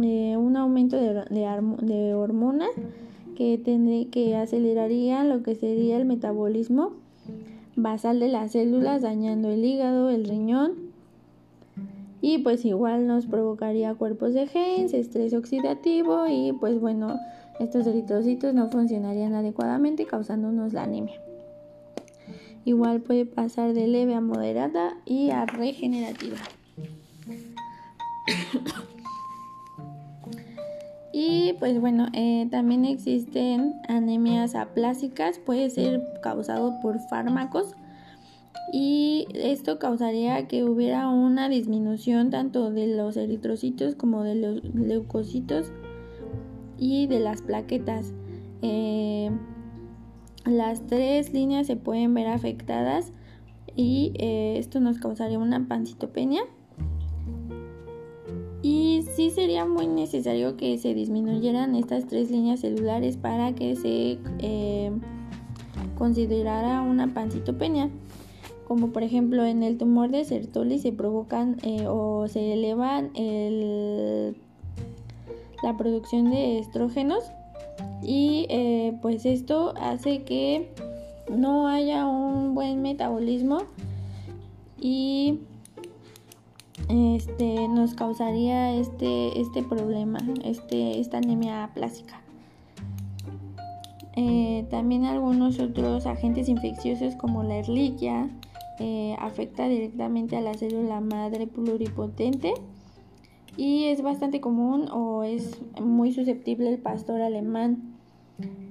eh, 0.02 0.36
un 0.38 0.56
aumento 0.56 0.96
de, 0.96 1.22
de, 1.30 2.14
hormonas 2.14 2.70
que, 3.36 4.08
que 4.10 4.36
aceleraría 4.36 5.22
lo 5.22 5.42
que 5.42 5.54
sería 5.54 5.98
el 5.98 6.06
metabolismo 6.06 6.92
basal 7.76 8.18
de 8.18 8.28
las 8.28 8.52
células, 8.52 9.02
dañando 9.02 9.50
el 9.50 9.64
hígado, 9.64 10.08
el 10.08 10.24
riñón. 10.24 10.72
Y 12.22 12.38
pues 12.38 12.64
igual 12.64 13.06
nos 13.06 13.26
provocaría 13.26 13.94
cuerpos 13.94 14.32
de 14.32 14.46
genes, 14.46 14.94
estrés 14.94 15.34
oxidativo 15.34 16.26
y 16.26 16.52
pues 16.52 16.80
bueno, 16.80 17.18
estos 17.60 17.86
eritrocitos 17.86 18.54
no 18.54 18.68
funcionarían 18.68 19.34
adecuadamente 19.34 20.06
causándonos 20.06 20.72
la 20.72 20.84
anemia. 20.84 21.20
Igual 22.64 23.00
puede 23.00 23.26
pasar 23.26 23.74
de 23.74 23.86
leve 23.86 24.14
a 24.14 24.20
moderada 24.20 24.96
y 25.04 25.30
a 25.30 25.44
regenerativa. 25.44 26.38
y 31.12 31.52
pues 31.58 31.80
bueno, 31.80 32.08
eh, 32.14 32.48
también 32.50 32.86
existen 32.86 33.74
anemias 33.88 34.54
aplásicas, 34.54 35.38
puede 35.38 35.68
ser 35.70 36.02
causado 36.22 36.80
por 36.80 36.98
fármacos 37.08 37.74
y 38.72 39.26
esto 39.34 39.78
causaría 39.78 40.48
que 40.48 40.64
hubiera 40.64 41.08
una 41.08 41.48
disminución 41.48 42.30
tanto 42.30 42.70
de 42.70 42.86
los 42.86 43.16
eritrocitos 43.16 43.94
como 43.94 44.24
de 44.24 44.34
los 44.36 44.64
leucocitos 44.74 45.70
y 46.78 47.06
de 47.06 47.20
las 47.20 47.42
plaquetas. 47.42 48.12
Eh, 48.62 49.30
las 50.44 50.86
tres 50.86 51.32
líneas 51.32 51.66
se 51.66 51.76
pueden 51.76 52.14
ver 52.14 52.28
afectadas 52.28 53.12
y 53.76 54.12
eh, 54.18 54.56
esto 54.58 54.80
nos 54.80 54.98
causaría 54.98 55.38
una 55.38 55.66
pancitopenia. 55.68 56.42
Y 58.62 59.04
sí 59.14 59.30
sería 59.30 59.66
muy 59.66 59.86
necesario 59.86 60.56
que 60.56 60.78
se 60.78 60.94
disminuyeran 60.94 61.74
estas 61.74 62.06
tres 62.06 62.30
líneas 62.30 62.60
celulares 62.60 63.18
para 63.18 63.54
que 63.54 63.76
se 63.76 64.18
eh, 64.38 64.90
considerara 65.98 66.80
una 66.80 67.12
pancitopenia 67.12 67.90
como 68.66 68.92
por 68.92 69.02
ejemplo 69.02 69.44
en 69.44 69.62
el 69.62 69.76
tumor 69.76 70.10
de 70.10 70.24
Sertoli 70.24 70.78
se 70.78 70.90
provocan 70.90 71.58
o 71.86 72.26
se 72.28 72.54
elevan 72.54 73.10
la 75.64 75.76
producción 75.78 76.30
de 76.30 76.58
estrógenos 76.58 77.24
y 78.02 78.46
eh, 78.50 78.96
pues 79.00 79.24
esto 79.24 79.72
hace 79.80 80.22
que 80.22 80.68
no 81.30 81.68
haya 81.68 82.06
un 82.06 82.54
buen 82.54 82.82
metabolismo 82.82 83.62
y 84.78 85.40
este 86.90 87.66
nos 87.68 87.94
causaría 87.94 88.74
este, 88.74 89.40
este 89.40 89.62
problema, 89.62 90.18
este, 90.44 91.00
esta 91.00 91.16
anemia 91.16 91.70
plástica. 91.72 92.20
Eh, 94.16 94.66
también 94.70 95.06
algunos 95.06 95.58
otros 95.58 96.06
agentes 96.06 96.48
infecciosos 96.50 97.16
como 97.16 97.42
la 97.42 97.56
erliquia, 97.56 98.28
eh, 98.80 99.16
afecta 99.18 99.66
directamente 99.66 100.36
a 100.36 100.42
la 100.42 100.52
célula 100.52 101.00
madre 101.00 101.46
pluripotente 101.46 102.52
y 103.56 103.84
es 103.84 104.02
bastante 104.02 104.40
común 104.40 104.88
o 104.90 105.22
es 105.22 105.60
muy 105.80 106.12
susceptible 106.12 106.70
el 106.72 106.78
pastor 106.78 107.20
alemán. 107.20 107.94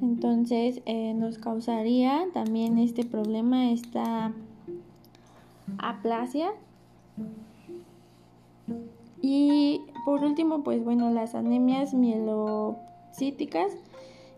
Entonces 0.02 0.82
eh, 0.86 1.14
nos 1.14 1.38
causaría 1.38 2.26
también 2.34 2.78
este 2.78 3.06
problema, 3.06 3.72
esta 3.72 4.34
aplasia. 5.78 6.52
Y 9.22 9.82
por 10.06 10.24
último, 10.24 10.64
pues 10.64 10.84
bueno, 10.84 11.10
las 11.12 11.34
anemias 11.34 11.94
mielocíticas. 11.94 13.72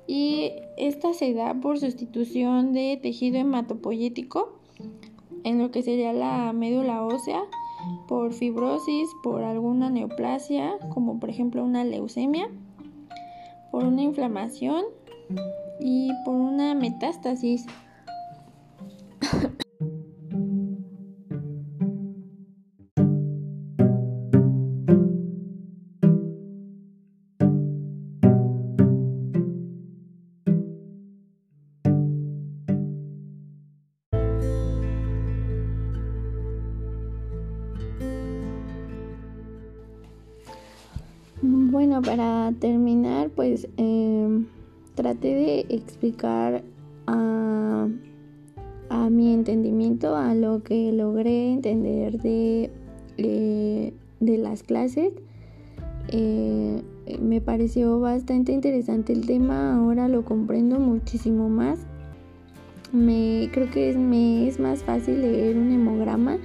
Y 0.07 0.51
esta 0.77 1.13
se 1.13 1.33
da 1.33 1.55
por 1.55 1.79
sustitución 1.79 2.73
de 2.73 2.99
tejido 3.01 3.37
hematopoyético 3.37 4.59
en 5.43 5.57
lo 5.57 5.71
que 5.71 5.81
sería 5.81 6.13
la 6.13 6.53
médula 6.53 7.03
ósea 7.03 7.41
por 8.07 8.33
fibrosis, 8.33 9.09
por 9.23 9.43
alguna 9.43 9.89
neoplasia, 9.89 10.77
como 10.93 11.19
por 11.19 11.29
ejemplo 11.29 11.63
una 11.63 11.83
leucemia, 11.83 12.49
por 13.71 13.83
una 13.83 14.01
inflamación 14.01 14.85
y 15.79 16.11
por 16.23 16.35
una 16.35 16.73
metástasis. 16.75 17.65
Bueno, 41.47 42.01
para 42.01 42.51
terminar, 42.59 43.29
pues 43.29 43.67
em, 43.77 44.47
traté 44.95 45.27
de 45.35 45.59
explicar 45.69 46.63
a, 47.05 47.87
mi 49.11 49.31
entendimiento, 49.31 50.15
a 50.15 50.33
lo 50.33 50.63
que 50.63 50.91
logré 50.91 51.53
entender 51.53 52.19
de, 52.19 52.71
eh, 53.17 53.93
de 54.19 54.37
las 54.39 54.63
clases. 54.63 55.13
Eh, 56.07 56.81
me 57.21 57.41
pareció 57.41 57.99
bastante 57.99 58.51
interesante 58.51 59.13
el 59.13 59.27
tema, 59.27 59.75
ahora 59.75 60.07
lo 60.07 60.25
comprendo 60.25 60.79
muchísimo 60.79 61.47
más. 61.47 61.85
Me, 62.91 63.49
creo 63.53 63.69
que 63.69 63.91
es, 63.91 63.97
me 63.97 64.47
es 64.47 64.59
más 64.59 64.83
fácil 64.83 65.21
leer 65.21 65.57
un 65.57 65.71
hemograma 65.71 66.37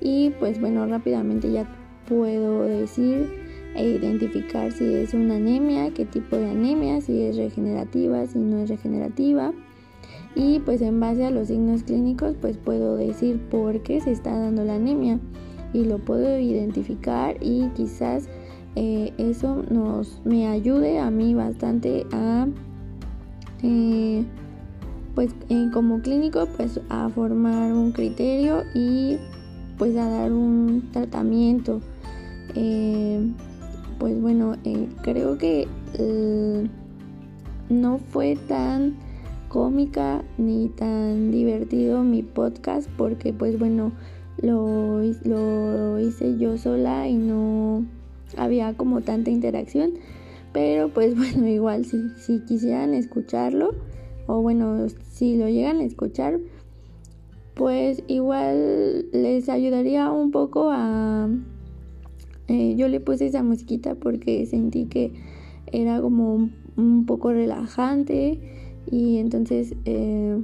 y 0.00 0.30
pues 0.40 0.58
bueno, 0.58 0.86
rápidamente 0.86 1.52
ya 1.52 1.68
puedo 2.08 2.62
decir 2.62 3.39
e 3.74 3.88
identificar 3.88 4.72
si 4.72 4.84
es 4.94 5.14
una 5.14 5.36
anemia, 5.36 5.90
qué 5.94 6.04
tipo 6.04 6.36
de 6.36 6.50
anemia, 6.50 7.00
si 7.00 7.22
es 7.22 7.36
regenerativa, 7.36 8.26
si 8.26 8.38
no 8.38 8.58
es 8.58 8.68
regenerativa. 8.68 9.52
Y 10.34 10.60
pues 10.60 10.80
en 10.80 11.00
base 11.00 11.24
a 11.24 11.30
los 11.30 11.48
signos 11.48 11.82
clínicos 11.82 12.36
pues 12.40 12.56
puedo 12.56 12.96
decir 12.96 13.40
por 13.50 13.82
qué 13.82 14.00
se 14.00 14.12
está 14.12 14.36
dando 14.38 14.64
la 14.64 14.76
anemia 14.76 15.18
y 15.72 15.84
lo 15.84 15.98
puedo 15.98 16.38
identificar 16.38 17.36
y 17.40 17.68
quizás 17.76 18.28
eh, 18.76 19.12
eso 19.18 19.64
nos 19.70 20.20
me 20.24 20.46
ayude 20.46 20.98
a 20.98 21.10
mí 21.10 21.34
bastante 21.34 22.06
a 22.12 22.46
eh, 23.62 24.24
pues 25.14 25.34
como 25.72 26.00
clínico 26.00 26.46
pues 26.56 26.80
a 26.88 27.08
formar 27.08 27.72
un 27.72 27.92
criterio 27.92 28.62
y 28.74 29.18
pues 29.76 29.96
a 29.96 30.08
dar 30.08 30.32
un 30.32 30.88
tratamiento 30.92 31.80
eh, 32.54 33.28
pues 34.00 34.18
bueno, 34.18 34.56
eh, 34.64 34.88
creo 35.02 35.36
que 35.36 35.68
eh, 35.98 36.66
no 37.68 37.98
fue 37.98 38.34
tan 38.48 38.96
cómica 39.48 40.24
ni 40.38 40.68
tan 40.70 41.30
divertido 41.30 42.02
mi 42.02 42.22
podcast 42.22 42.88
porque 42.96 43.34
pues 43.34 43.58
bueno, 43.58 43.92
lo, 44.40 45.02
hice 45.02 46.38
yo 46.38 46.56
sola 46.56 47.08
y 47.08 47.16
no 47.16 47.84
había 48.38 48.74
como 48.74 49.02
tanta 49.02 49.30
interacción. 49.30 49.92
Pero 50.54 50.88
pues 50.88 51.14
bueno, 51.16 51.46
igual 51.46 51.84
si 51.84 52.40
quisieran 52.48 52.94
escucharlo 52.94 53.74
o 54.26 54.40
bueno, 54.40 54.88
si 55.12 55.36
lo 55.36 55.46
llegan 55.46 55.80
a 55.80 55.84
escuchar, 55.84 56.40
pues 57.54 58.02
igual 58.06 59.10
les 59.12 59.50
ayudaría 59.50 60.10
un 60.10 60.30
poco 60.30 60.70
a 60.72 61.28
eh, 62.50 62.74
yo 62.74 62.88
le 62.88 62.98
puse 62.98 63.26
esa 63.26 63.44
musiquita 63.44 63.94
porque 63.94 64.44
sentí 64.44 64.86
que 64.86 65.12
era 65.70 66.00
como 66.00 66.50
un, 66.76 67.06
poco 67.06 67.32
relajante 67.32 68.40
y 68.90 69.18
entonces, 69.18 69.76
eh, 69.84 70.36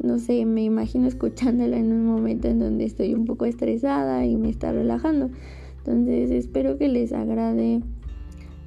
no 0.00 0.18
sé, 0.20 0.46
me 0.46 0.62
imagino 0.62 1.08
escuchándola 1.08 1.76
en 1.76 1.92
un 1.92 2.06
momento 2.06 2.46
en 2.46 2.60
donde 2.60 2.84
estoy 2.84 3.12
un 3.12 3.24
poco 3.24 3.44
estresada 3.44 4.24
y 4.24 4.36
me 4.36 4.50
está 4.50 4.70
relajando. 4.70 5.30
Entonces 5.78 6.30
espero 6.30 6.78
que 6.78 6.86
les 6.86 7.12
agrade 7.12 7.82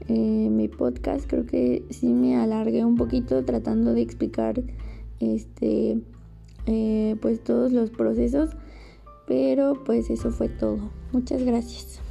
eh, 0.09 0.49
mi 0.51 0.67
podcast. 0.67 1.29
Creo 1.29 1.45
que 1.45 1.85
sí 1.91 2.07
me 2.07 2.35
alargué 2.35 2.83
un 2.83 2.97
poquito 2.97 3.45
tratando 3.45 3.93
de 3.93 4.01
explicar 4.01 4.61
este 5.21 5.97
pues 7.21 7.41
todos 7.41 7.71
los 7.71 7.89
procesos. 7.89 8.49
Pero 9.27 9.81
pues 9.85 10.09
eso 10.09 10.29
fue 10.31 10.49
todo. 10.49 10.91
Muchas 11.13 11.43
gracias. 11.43 12.01